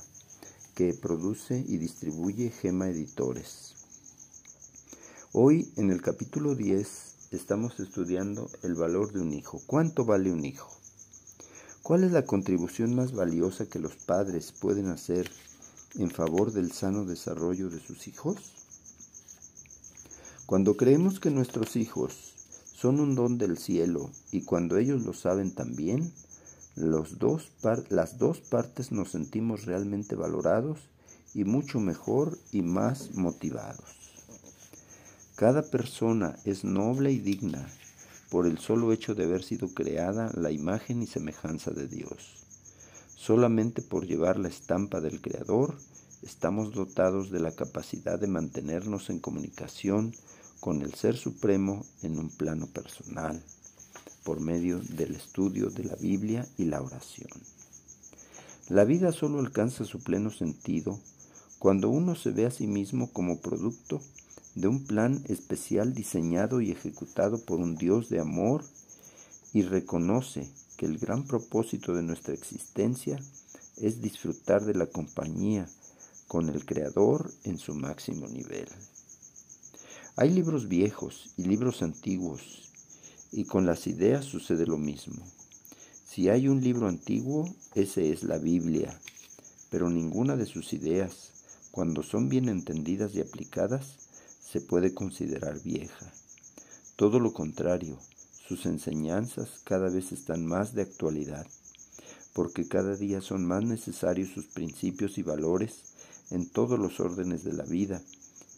que 0.75 0.93
produce 0.93 1.63
y 1.67 1.77
distribuye 1.77 2.49
Gema 2.49 2.89
Editores. 2.89 3.75
Hoy 5.31 5.71
en 5.77 5.91
el 5.91 6.01
capítulo 6.01 6.55
10 6.55 7.13
estamos 7.31 7.79
estudiando 7.79 8.49
el 8.63 8.75
valor 8.75 9.13
de 9.13 9.21
un 9.21 9.33
hijo. 9.33 9.61
¿Cuánto 9.65 10.05
vale 10.05 10.31
un 10.31 10.45
hijo? 10.45 10.69
¿Cuál 11.83 12.03
es 12.03 12.11
la 12.11 12.25
contribución 12.25 12.95
más 12.95 13.11
valiosa 13.13 13.65
que 13.65 13.79
los 13.79 13.95
padres 13.95 14.51
pueden 14.51 14.87
hacer 14.87 15.29
en 15.95 16.09
favor 16.09 16.51
del 16.53 16.71
sano 16.71 17.05
desarrollo 17.05 17.69
de 17.69 17.79
sus 17.79 18.07
hijos? 18.07 18.37
Cuando 20.45 20.75
creemos 20.75 21.19
que 21.19 21.29
nuestros 21.29 21.75
hijos 21.75 22.33
son 22.73 22.99
un 22.99 23.15
don 23.15 23.37
del 23.37 23.57
cielo 23.57 24.09
y 24.31 24.41
cuando 24.41 24.77
ellos 24.77 25.03
lo 25.03 25.13
saben 25.13 25.53
también, 25.53 26.11
dos 26.75 27.51
las 27.89 28.17
dos 28.17 28.39
partes 28.39 28.91
nos 28.91 29.11
sentimos 29.11 29.65
realmente 29.65 30.15
valorados 30.15 30.79
y 31.33 31.43
mucho 31.43 31.79
mejor 31.79 32.37
y 32.51 32.61
más 32.61 33.13
motivados. 33.15 34.03
Cada 35.35 35.63
persona 35.63 36.37
es 36.45 36.63
noble 36.63 37.11
y 37.11 37.19
digna 37.19 37.67
por 38.29 38.47
el 38.47 38.57
solo 38.57 38.91
hecho 38.93 39.13
de 39.13 39.25
haber 39.25 39.43
sido 39.43 39.67
creada 39.73 40.31
la 40.35 40.51
imagen 40.51 41.01
y 41.01 41.07
semejanza 41.07 41.71
de 41.71 41.87
Dios. 41.87 42.43
Solamente 43.15 43.81
por 43.81 44.05
llevar 44.05 44.39
la 44.39 44.49
estampa 44.49 45.01
del 45.01 45.21
Creador 45.21 45.77
estamos 46.23 46.73
dotados 46.73 47.29
de 47.29 47.39
la 47.39 47.51
capacidad 47.51 48.19
de 48.19 48.27
mantenernos 48.27 49.09
en 49.09 49.19
comunicación 49.19 50.13
con 50.59 50.81
el 50.81 50.93
Ser 50.93 51.17
Supremo 51.17 51.85
en 52.01 52.17
un 52.17 52.29
plano 52.29 52.67
personal, 52.67 53.43
por 54.23 54.39
medio 54.39 54.79
del 54.79 55.15
estudio 55.15 55.69
de 55.69 55.83
la 55.83 55.95
Biblia 55.95 56.47
y 56.57 56.65
la 56.65 56.81
oración. 56.81 57.29
La 58.69 58.85
vida 58.85 59.11
solo 59.11 59.39
alcanza 59.39 59.85
su 59.85 59.99
pleno 59.99 60.31
sentido 60.31 60.99
cuando 61.59 61.89
uno 61.89 62.15
se 62.15 62.31
ve 62.31 62.45
a 62.45 62.51
sí 62.51 62.67
mismo 62.67 63.11
como 63.11 63.39
producto 63.39 64.01
de 64.55 64.67
un 64.67 64.85
plan 64.85 65.23
especial 65.27 65.93
diseñado 65.93 66.61
y 66.61 66.71
ejecutado 66.71 67.39
por 67.39 67.59
un 67.59 67.75
Dios 67.75 68.09
de 68.09 68.19
amor 68.19 68.63
y 69.53 69.63
reconoce 69.63 70.49
que 70.77 70.85
el 70.85 70.97
gran 70.97 71.25
propósito 71.25 71.93
de 71.93 72.03
nuestra 72.03 72.33
existencia 72.33 73.19
es 73.77 74.01
disfrutar 74.01 74.63
de 74.65 74.73
la 74.73 74.87
compañía 74.87 75.67
con 76.27 76.49
el 76.49 76.65
Creador 76.65 77.31
en 77.43 77.57
su 77.57 77.75
máximo 77.75 78.27
nivel. 78.27 78.67
Hay 80.15 80.29
libros 80.29 80.67
viejos 80.67 81.33
y 81.37 81.43
libros 81.43 81.81
antiguos, 81.81 82.72
y 83.33 83.45
con 83.45 83.65
las 83.65 83.87
ideas 83.87 84.23
sucede 84.23 84.65
lo 84.65 84.77
mismo. 84.77 85.25
Si 86.05 86.29
hay 86.29 86.47
un 86.47 86.61
libro 86.61 86.87
antiguo, 86.87 87.53
ese 87.73 88.11
es 88.11 88.23
la 88.23 88.37
Biblia, 88.37 88.97
pero 89.69 89.89
ninguna 89.89 90.35
de 90.37 90.45
sus 90.45 90.71
ideas 90.73 91.33
cuando 91.73 92.03
son 92.03 92.29
bien 92.29 92.49
entendidas 92.49 93.15
y 93.15 93.21
aplicadas, 93.21 93.97
se 94.39 94.61
puede 94.61 94.93
considerar 94.93 95.59
vieja. 95.63 96.13
Todo 96.95 97.19
lo 97.19 97.33
contrario, 97.33 97.97
sus 98.47 98.67
enseñanzas 98.67 99.49
cada 99.63 99.89
vez 99.89 100.11
están 100.11 100.45
más 100.45 100.75
de 100.75 100.83
actualidad, 100.83 101.47
porque 102.33 102.67
cada 102.67 102.95
día 102.95 103.21
son 103.21 103.43
más 103.47 103.63
necesarios 103.63 104.29
sus 104.29 104.45
principios 104.45 105.17
y 105.17 105.23
valores 105.23 105.95
en 106.29 106.47
todos 106.47 106.77
los 106.77 106.99
órdenes 106.99 107.43
de 107.43 107.53
la 107.53 107.63
vida 107.63 108.03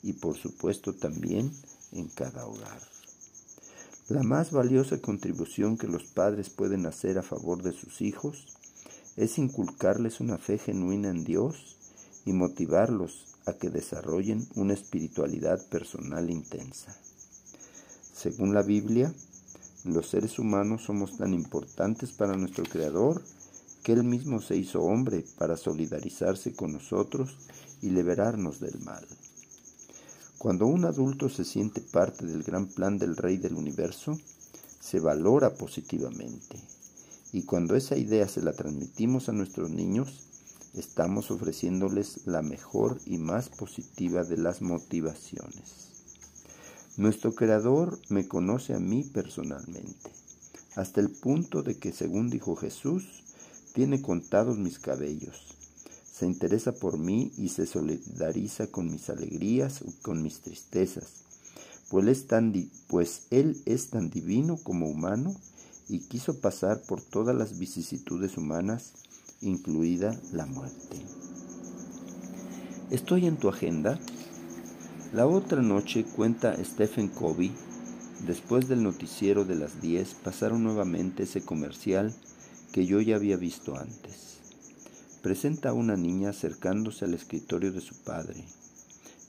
y 0.03 0.11
por 0.11 0.35
supuesto 0.35 0.93
también 0.93 1.53
en 1.93 2.09
cada 2.09 2.45
hogar. 2.45 2.94
La 4.07 4.21
más 4.21 4.51
valiosa 4.51 4.99
contribución 5.01 5.79
que 5.79 5.87
los 5.87 6.03
padres 6.03 6.51
pueden 6.51 6.85
hacer 6.85 7.17
a 7.17 7.23
favor 7.23 7.63
de 7.63 7.71
sus 7.71 8.01
hijos 8.01 8.55
es 9.17 9.39
inculcarles 9.39 10.19
una 10.19 10.37
fe 10.37 10.59
genuina 10.59 11.09
en 11.09 11.23
Dios 11.23 11.75
y 12.23 12.31
motivarlos 12.31 13.35
a 13.47 13.53
que 13.53 13.71
desarrollen 13.71 14.47
una 14.53 14.75
espiritualidad 14.75 15.65
personal 15.69 16.29
intensa. 16.29 16.95
Según 18.13 18.53
la 18.53 18.61
Biblia, 18.61 19.11
los 19.85 20.07
seres 20.07 20.37
humanos 20.37 20.83
somos 20.83 21.17
tan 21.17 21.33
importantes 21.33 22.11
para 22.11 22.37
nuestro 22.37 22.63
Creador 22.63 23.23
que 23.81 23.93
Él 23.93 24.03
mismo 24.03 24.39
se 24.39 24.55
hizo 24.55 24.83
hombre 24.83 25.25
para 25.39 25.57
solidarizarse 25.57 26.53
con 26.53 26.73
nosotros 26.73 27.37
y 27.81 27.89
liberarnos 27.89 28.59
del 28.59 28.79
mal. 28.81 29.03
Cuando 30.45 30.67
un 30.67 30.85
adulto 30.85 31.27
se 31.27 31.43
siente 31.43 31.81
parte 31.81 32.23
del 32.27 32.43
gran 32.43 32.67
plan 32.67 32.99
del 32.99 33.17
Rey 33.17 33.37
del 33.37 33.55
Universo, 33.55 34.15
se 34.79 34.99
valora 34.99 35.55
positivamente. 35.55 36.59
Y 37.33 37.45
cuando 37.45 37.75
esa 37.75 37.97
idea 37.97 38.27
se 38.27 38.43
la 38.43 38.53
transmitimos 38.53 39.27
a 39.27 39.31
nuestros 39.31 39.71
niños, 39.71 40.21
estamos 40.75 41.31
ofreciéndoles 41.31 42.27
la 42.27 42.43
mejor 42.43 43.01
y 43.07 43.17
más 43.17 43.49
positiva 43.49 44.23
de 44.23 44.37
las 44.37 44.61
motivaciones. 44.61 45.87
Nuestro 46.95 47.33
Creador 47.33 47.97
me 48.09 48.27
conoce 48.27 48.75
a 48.75 48.79
mí 48.79 49.03
personalmente, 49.03 50.11
hasta 50.75 51.01
el 51.01 51.09
punto 51.09 51.63
de 51.63 51.79
que, 51.79 51.91
según 51.91 52.29
dijo 52.29 52.55
Jesús, 52.55 53.23
tiene 53.73 53.99
contados 54.03 54.59
mis 54.59 54.77
cabellos. 54.77 55.55
Se 56.17 56.25
interesa 56.25 56.71
por 56.71 56.97
mí 56.97 57.33
y 57.37 57.49
se 57.49 57.65
solidariza 57.65 58.67
con 58.67 58.89
mis 58.89 59.09
alegrías 59.09 59.81
y 59.85 59.91
con 60.01 60.23
mis 60.23 60.39
tristezas, 60.39 61.25
pues, 61.89 62.07
es 62.07 62.27
tan 62.27 62.53
pues 62.87 63.23
Él 63.31 63.61
es 63.65 63.89
tan 63.89 64.09
divino 64.09 64.57
como 64.63 64.87
humano 64.87 65.35
y 65.89 65.99
quiso 65.99 66.39
pasar 66.39 66.81
por 66.83 67.01
todas 67.01 67.35
las 67.35 67.59
vicisitudes 67.59 68.37
humanas 68.37 68.93
incluida 69.41 70.17
la 70.31 70.45
muerte. 70.45 70.95
Estoy 72.91 73.25
en 73.25 73.35
tu 73.35 73.49
agenda. 73.49 73.99
La 75.11 75.27
otra 75.27 75.61
noche, 75.61 76.05
cuenta 76.05 76.55
Stephen 76.63 77.09
Covey, 77.09 77.51
después 78.25 78.69
del 78.69 78.83
noticiero 78.83 79.43
de 79.43 79.55
las 79.55 79.81
10 79.81 80.13
pasaron 80.23 80.63
nuevamente 80.63 81.23
ese 81.23 81.41
comercial 81.41 82.15
que 82.71 82.85
yo 82.85 83.01
ya 83.01 83.17
había 83.17 83.35
visto 83.35 83.77
antes. 83.77 84.44
Presenta 85.25 85.69
a 85.69 85.73
una 85.73 85.97
niña 85.97 86.29
acercándose 86.29 87.03
al 87.03 87.15
escritorio 87.15 87.71
de 87.71 87.81
su 87.81 87.95
padre. 87.95 88.45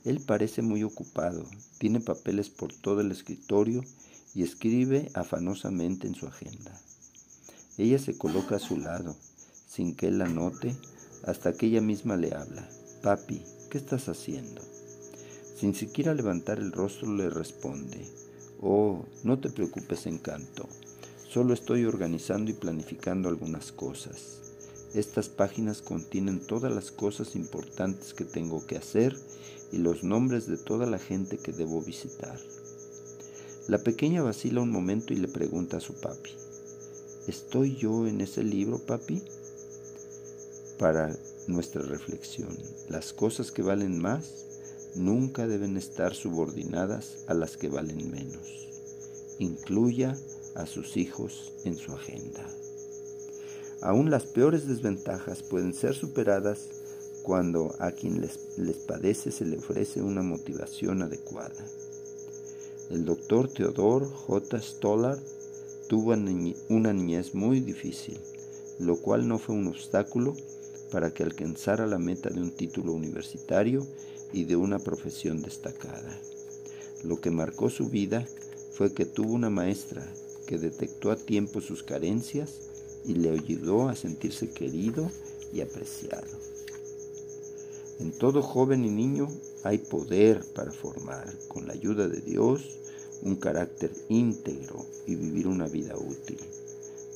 Él 0.05 0.21
parece 0.21 0.61
muy 0.61 0.83
ocupado, 0.83 1.47
tiene 1.79 2.01
papeles 2.01 2.51
por 2.51 2.71
todo 2.71 3.01
el 3.01 3.11
escritorio 3.11 3.83
y 4.35 4.43
escribe 4.43 5.11
afanosamente 5.15 6.07
en 6.07 6.15
su 6.15 6.27
agenda. 6.27 6.79
Ella 7.79 7.99
se 7.99 8.19
coloca 8.19 8.57
a 8.57 8.59
su 8.59 8.77
lado, 8.77 9.17
sin 9.67 9.97
que 9.97 10.09
él 10.09 10.19
la 10.19 10.29
note, 10.29 10.77
hasta 11.25 11.55
que 11.55 11.65
ella 11.65 11.81
misma 11.81 12.19
le 12.19 12.35
habla. 12.35 12.69
Papi, 13.03 13.41
¿qué 13.71 13.79
estás 13.79 14.11
haciendo? 14.11 14.61
Sin 15.59 15.75
siquiera 15.75 16.13
levantar 16.13 16.59
el 16.59 16.73
rostro 16.73 17.11
le 17.17 17.31
responde. 17.31 18.07
Oh, 18.61 19.07
no 19.25 19.39
te 19.39 19.49
preocupes, 19.49 20.05
encanto. 20.05 20.69
Solo 21.27 21.55
estoy 21.55 21.87
organizando 21.87 22.51
y 22.51 22.55
planificando 22.55 23.31
algunas 23.31 23.73
cosas. 23.73 24.46
Estas 24.97 25.29
páginas 25.29 25.83
contienen 25.83 26.41
todas 26.41 26.73
las 26.73 26.91
cosas 26.91 27.37
importantes 27.37 28.15
que 28.15 28.25
tengo 28.25 28.67
que 28.67 28.79
hacer 28.79 29.15
y 29.71 29.77
los 29.77 30.03
nombres 30.03 30.47
de 30.47 30.57
toda 30.57 30.87
la 30.87 30.99
gente 30.99 31.37
que 31.37 31.53
debo 31.53 31.83
visitar. 31.83 32.41
La 33.69 33.77
pequeña 33.77 34.23
vacila 34.23 34.63
un 34.63 34.71
momento 34.71 35.13
y 35.13 35.17
le 35.17 35.29
pregunta 35.29 35.77
a 35.77 35.81
su 35.81 36.01
papi, 36.01 36.31
¿Estoy 37.27 37.77
yo 37.77 38.07
en 38.07 38.23
ese 38.23 38.43
libro, 38.43 38.79
papi? 38.79 39.23
para 40.79 41.15
nuestra 41.47 41.83
reflexión. 41.83 42.57
Las 42.89 43.13
cosas 43.13 43.53
que 43.53 43.61
valen 43.61 43.99
más 44.01 44.47
nunca 44.95 45.47
deben 45.47 45.77
estar 45.77 46.15
subordinadas 46.15 47.19
a 47.27 47.35
las 47.35 47.59
que 47.59 47.69
valen 47.69 48.11
menos. 48.11 48.69
Incluya 49.41 50.17
a 50.55 50.65
sus 50.65 50.97
hijos 50.97 51.53
en 51.65 51.77
su 51.77 51.93
agenda. 51.93 52.47
Aún 53.83 54.11
las 54.11 54.25
peores 54.25 54.67
desventajas 54.67 55.43
pueden 55.43 55.75
ser 55.75 55.95
superadas 55.95 56.69
cuando 57.23 57.75
a 57.79 57.91
quien 57.91 58.21
les, 58.21 58.57
les 58.57 58.77
padece 58.77 59.31
se 59.31 59.45
le 59.45 59.59
ofrece 59.59 60.01
una 60.01 60.23
motivación 60.23 61.03
adecuada. 61.03 61.65
El 62.91 63.05
doctor 63.05 63.49
Theodore 63.49 64.07
J. 64.07 64.61
Stollard 64.61 65.19
tuvo 65.89 66.15
una 66.69 66.93
niñez 66.93 67.35
muy 67.35 67.61
difícil, 67.61 68.19
lo 68.79 68.97
cual 68.97 69.27
no 69.29 69.39
fue 69.39 69.55
un 69.55 69.67
obstáculo 69.67 70.37
para 70.91 71.12
que 71.12 71.23
alcanzara 71.23 71.87
la 71.87 71.99
meta 71.99 72.31
de 72.31 72.41
un 72.41 72.53
título 72.53 72.93
universitario 72.93 73.87
y 74.33 74.45
de 74.45 74.57
una 74.57 74.79
profesión 74.79 75.43
destacada. 75.43 76.17
Lo 77.05 77.21
que 77.21 77.31
marcó 77.31 77.71
su 77.71 77.89
vida 77.89 78.27
fue 78.73 78.93
que 78.93 79.05
tuvo 79.05 79.33
una 79.33 79.51
maestra 79.51 80.07
que 80.47 80.59
detectó 80.59 81.11
a 81.11 81.17
tiempo 81.17 81.61
sus 81.61 81.83
carencias 81.83 82.61
y 83.07 83.14
le 83.14 83.31
ayudó 83.31 83.88
a 83.88 83.97
sentirse 83.97 84.51
querido 84.51 85.11
y 85.53 85.61
apreciado. 85.61 86.27
En 87.99 88.12
todo 88.12 88.42
joven 88.42 88.85
y 88.85 88.90
niño 88.90 89.29
hay 89.62 89.79
poder 89.79 90.45
para 90.55 90.71
formar, 90.71 91.33
con 91.49 91.66
la 91.66 91.73
ayuda 91.73 92.09
de 92.09 92.21
Dios, 92.21 92.79
un 93.23 93.37
carácter 93.37 93.90
íntegro 94.09 94.85
y 95.07 95.14
vivir 95.14 95.47
una 95.47 95.66
vida 95.66 95.97
útil. 95.97 96.38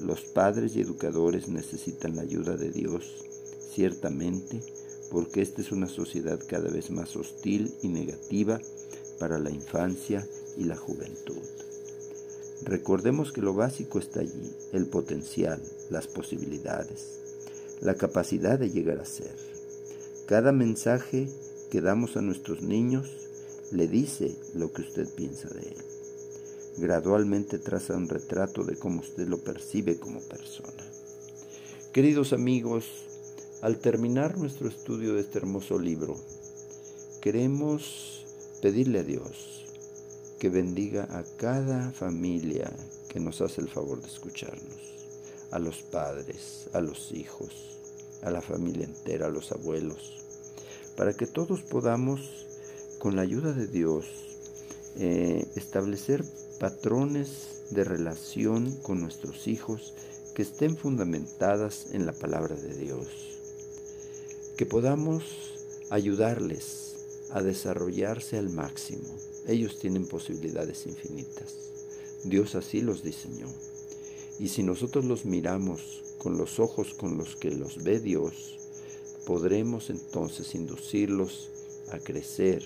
Los 0.00 0.22
padres 0.22 0.74
y 0.74 0.80
educadores 0.80 1.48
necesitan 1.48 2.16
la 2.16 2.22
ayuda 2.22 2.56
de 2.56 2.70
Dios 2.70 3.04
ciertamente, 3.74 4.62
porque 5.10 5.42
esta 5.42 5.60
es 5.60 5.72
una 5.72 5.88
sociedad 5.88 6.40
cada 6.46 6.70
vez 6.70 6.90
más 6.90 7.14
hostil 7.16 7.74
y 7.82 7.88
negativa 7.88 8.58
para 9.18 9.38
la 9.38 9.50
infancia 9.50 10.26
y 10.56 10.64
la 10.64 10.76
juventud. 10.76 11.42
Recordemos 12.62 13.32
que 13.32 13.42
lo 13.42 13.54
básico 13.54 13.98
está 13.98 14.20
allí, 14.20 14.52
el 14.72 14.86
potencial, 14.86 15.60
las 15.90 16.06
posibilidades, 16.06 17.20
la 17.80 17.94
capacidad 17.94 18.58
de 18.58 18.70
llegar 18.70 19.00
a 19.00 19.04
ser. 19.04 19.34
Cada 20.26 20.52
mensaje 20.52 21.28
que 21.70 21.80
damos 21.80 22.16
a 22.16 22.22
nuestros 22.22 22.62
niños 22.62 23.08
le 23.72 23.88
dice 23.88 24.34
lo 24.54 24.72
que 24.72 24.82
usted 24.82 25.08
piensa 25.14 25.48
de 25.48 25.60
él. 25.60 25.76
Gradualmente 26.78 27.58
traza 27.58 27.96
un 27.96 28.08
retrato 28.08 28.64
de 28.64 28.76
cómo 28.76 29.00
usted 29.00 29.28
lo 29.28 29.38
percibe 29.38 29.98
como 29.98 30.20
persona. 30.20 30.84
Queridos 31.92 32.32
amigos, 32.32 32.86
al 33.62 33.78
terminar 33.78 34.38
nuestro 34.38 34.68
estudio 34.68 35.14
de 35.14 35.20
este 35.20 35.38
hermoso 35.38 35.78
libro, 35.78 36.16
queremos 37.20 38.24
pedirle 38.62 39.00
a 39.00 39.04
Dios 39.04 39.66
que 40.38 40.48
bendiga 40.48 41.06
a 41.10 41.24
cada 41.36 41.90
familia 41.90 42.72
que 43.10 43.20
nos 43.20 43.42
hace 43.42 43.60
el 43.60 43.68
favor 43.68 44.00
de 44.00 44.08
escucharnos, 44.08 45.09
a 45.50 45.58
los 45.58 45.82
padres, 45.82 46.68
a 46.72 46.80
los 46.80 47.12
hijos, 47.12 47.78
a 48.22 48.30
la 48.30 48.40
familia 48.40 48.84
entera, 48.84 49.26
a 49.26 49.30
los 49.30 49.52
abuelos, 49.52 50.22
para 50.96 51.12
que 51.14 51.26
todos 51.26 51.62
podamos, 51.62 52.46
con 52.98 53.16
la 53.16 53.22
ayuda 53.22 53.52
de 53.52 53.66
Dios, 53.66 54.06
eh, 54.96 55.46
establecer 55.56 56.24
patrones 56.58 57.64
de 57.70 57.84
relación 57.84 58.76
con 58.82 59.00
nuestros 59.00 59.46
hijos 59.46 59.94
que 60.34 60.42
estén 60.42 60.76
fundamentadas 60.76 61.92
en 61.92 62.06
la 62.06 62.12
palabra 62.12 62.56
de 62.56 62.74
Dios, 62.74 63.06
que 64.56 64.66
podamos 64.66 65.24
ayudarles 65.90 66.96
a 67.30 67.42
desarrollarse 67.42 68.38
al 68.38 68.50
máximo. 68.50 69.16
Ellos 69.46 69.78
tienen 69.78 70.06
posibilidades 70.06 70.86
infinitas. 70.86 71.54
Dios 72.24 72.54
así 72.54 72.80
los 72.80 73.02
diseñó. 73.02 73.48
Y 74.40 74.48
si 74.48 74.62
nosotros 74.62 75.04
los 75.04 75.26
miramos 75.26 76.02
con 76.16 76.38
los 76.38 76.60
ojos 76.60 76.94
con 76.94 77.18
los 77.18 77.36
que 77.36 77.50
los 77.50 77.84
ve 77.84 78.00
Dios, 78.00 78.56
podremos 79.26 79.90
entonces 79.90 80.54
inducirlos 80.54 81.50
a 81.92 81.98
crecer 81.98 82.64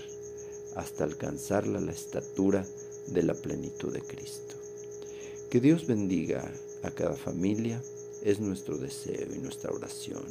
hasta 0.77 1.03
alcanzar 1.03 1.67
la 1.67 1.91
estatura 1.91 2.65
de 3.09 3.25
la 3.25 3.35
plenitud 3.35 3.93
de 3.93 4.03
Cristo. 4.03 4.55
Que 5.51 5.61
Dios 5.61 5.89
bendiga 5.89 6.49
a 6.85 6.93
cada 6.93 7.17
familia, 7.17 7.83
es 8.23 8.39
nuestro 8.39 8.79
deseo 8.79 9.35
y 9.35 9.41
nuestra 9.41 9.73
oración. 9.73 10.23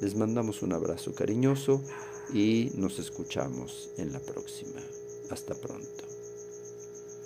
Les 0.00 0.14
mandamos 0.14 0.62
un 0.62 0.74
abrazo 0.74 1.12
cariñoso 1.12 1.82
y 2.32 2.70
nos 2.76 3.00
escuchamos 3.00 3.90
en 3.96 4.12
la 4.12 4.20
próxima. 4.20 4.80
Hasta 5.28 5.56
pronto. 5.56 6.01